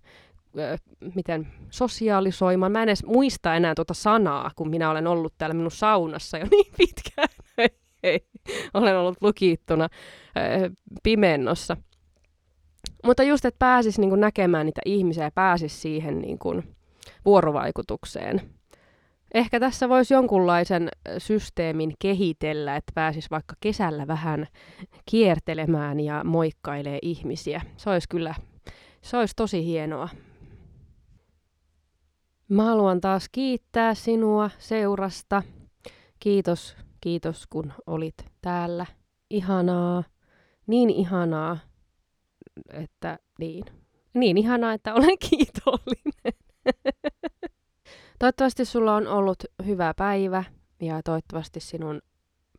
miten 1.16 1.48
sosiaalisoimaan. 1.70 2.72
Mä 2.72 2.84
en 2.84 2.90
edes 2.90 3.06
muista 3.06 3.56
enää 3.56 3.76
tuota 3.76 3.94
sanaa, 3.94 4.52
kun 4.56 4.70
minä 4.70 4.90
olen 4.92 5.08
ollut 5.08 5.34
täällä 5.38 5.54
minun 5.54 5.72
saunassa 5.72 6.38
jo 6.38 6.46
niin 6.52 6.74
pitkään. 6.78 7.30
Ei, 8.04 8.20
olen 8.74 8.98
ollut 8.98 9.18
lukittuna 9.22 9.90
ö, 10.38 10.70
pimennossa. 11.04 11.78
Mutta 13.04 13.24
just, 13.24 13.46
että 13.46 13.60
pääsis 13.60 14.00
niin 14.00 14.20
näkemään 14.20 14.66
niitä 14.66 14.82
ihmisiä 14.86 15.24
ja 15.24 15.32
pääsis 15.32 15.82
siihen 15.82 16.20
niin 16.20 16.40
kuin 16.40 16.76
vuorovaikutukseen. 17.26 18.42
Ehkä 19.34 19.60
tässä 19.60 19.90
voisi 19.90 20.14
jonkunlaisen 20.14 20.90
systeemin 21.18 21.94
kehitellä, 22.00 22.76
että 22.76 22.92
pääsis 22.96 23.32
vaikka 23.32 23.56
kesällä 23.60 24.08
vähän 24.08 24.48
kiertelemään 25.06 26.00
ja 26.00 26.24
moikkailee 26.24 27.00
ihmisiä. 27.02 27.62
Se 27.78 27.90
olisi 27.90 28.10
kyllä, 28.10 28.36
se 29.02 29.18
olisi 29.18 29.36
tosi 29.36 29.66
hienoa. 29.66 30.10
Mä 32.50 32.64
haluan 32.64 33.02
taas 33.02 33.30
kiittää 33.32 33.94
sinua 33.94 34.50
seurasta. 34.60 35.44
Kiitos, 36.20 36.76
kiitos 37.02 37.48
kun 37.48 37.74
olit 37.88 38.16
täällä. 38.42 38.86
Ihanaa, 39.30 40.04
niin 40.68 40.90
ihanaa, 40.90 41.58
että 42.74 43.20
niin. 43.40 43.64
Niin 44.14 44.38
ihanaa, 44.38 44.74
että 44.74 44.94
olen 44.94 45.18
kiitollinen. 45.30 46.34
Toivottavasti 48.20 48.66
sulla 48.66 48.96
on 48.96 49.08
ollut 49.08 49.44
hyvä 49.66 49.94
päivä 49.98 50.44
ja 50.82 51.02
toivottavasti 51.04 51.60
sinun 51.60 52.02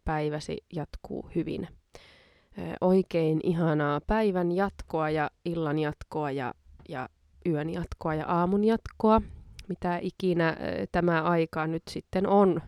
päiväsi 0.04 0.64
jatkuu 0.72 1.30
hyvin. 1.34 1.68
Oikein 2.80 3.40
ihanaa 3.42 4.00
päivän 4.06 4.52
jatkoa 4.52 5.10
ja 5.10 5.30
illan 5.44 5.78
jatkoa 5.78 6.30
ja, 6.30 6.54
ja 6.88 7.08
yön 7.46 7.70
jatkoa 7.70 8.14
ja 8.14 8.26
aamun 8.26 8.64
jatkoa. 8.64 9.22
Mitä 9.68 9.98
ikinä 10.02 10.56
tämä 10.92 11.22
aika 11.22 11.66
nyt 11.66 11.82
sitten 11.90 12.26
on, 12.26 12.60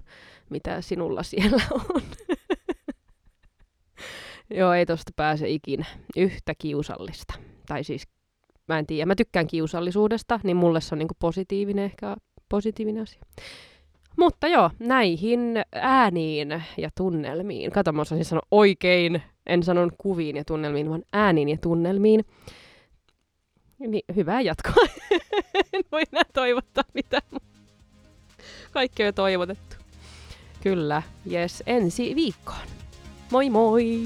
mitä 0.50 0.80
sinulla 0.80 1.22
siellä 1.22 1.62
on. 1.94 2.02
Joo, 4.50 4.72
ei 4.72 4.86
tosta 4.86 5.12
pääse 5.16 5.48
ikinä 5.48 5.84
yhtä 6.16 6.52
kiusallista. 6.58 7.34
Tai 7.66 7.84
siis, 7.84 8.08
mä 8.68 8.78
en 8.78 8.86
tiedä, 8.86 9.06
mä 9.06 9.14
tykkään 9.14 9.46
kiusallisuudesta, 9.46 10.40
niin 10.44 10.56
mulle 10.56 10.80
se 10.80 10.94
on 10.94 10.98
niinku 10.98 11.14
positiivinen 11.18 11.84
ehkä 11.84 12.16
positiivinen 12.48 13.02
asia. 13.02 13.20
Mutta 14.16 14.48
joo, 14.48 14.70
näihin 14.78 15.62
ääniin 15.72 16.62
ja 16.78 16.90
tunnelmiin. 16.96 17.70
Kato, 17.70 17.92
mä 17.92 18.02
osasin 18.02 18.24
sanoa 18.24 18.46
oikein. 18.50 19.22
En 19.46 19.62
sanonut 19.62 19.94
kuviin 19.98 20.36
ja 20.36 20.44
tunnelmiin, 20.44 20.90
vaan 20.90 21.02
ääniin 21.12 21.48
ja 21.48 21.56
tunnelmiin. 21.62 22.24
Niin, 23.86 24.04
hyvää 24.16 24.40
jatkoa. 24.40 24.84
en 25.72 25.84
voi 25.92 26.02
enää 26.12 26.24
toivottaa 26.32 26.84
mitään. 26.94 27.22
Kaikki 28.70 29.02
on 29.02 29.06
jo 29.06 29.12
toivotettu. 29.12 29.76
Kyllä, 30.62 31.02
yes, 31.32 31.62
ensi 31.66 32.14
viikkoon. 32.14 32.66
Moi 33.30 33.50
moi! 33.50 34.02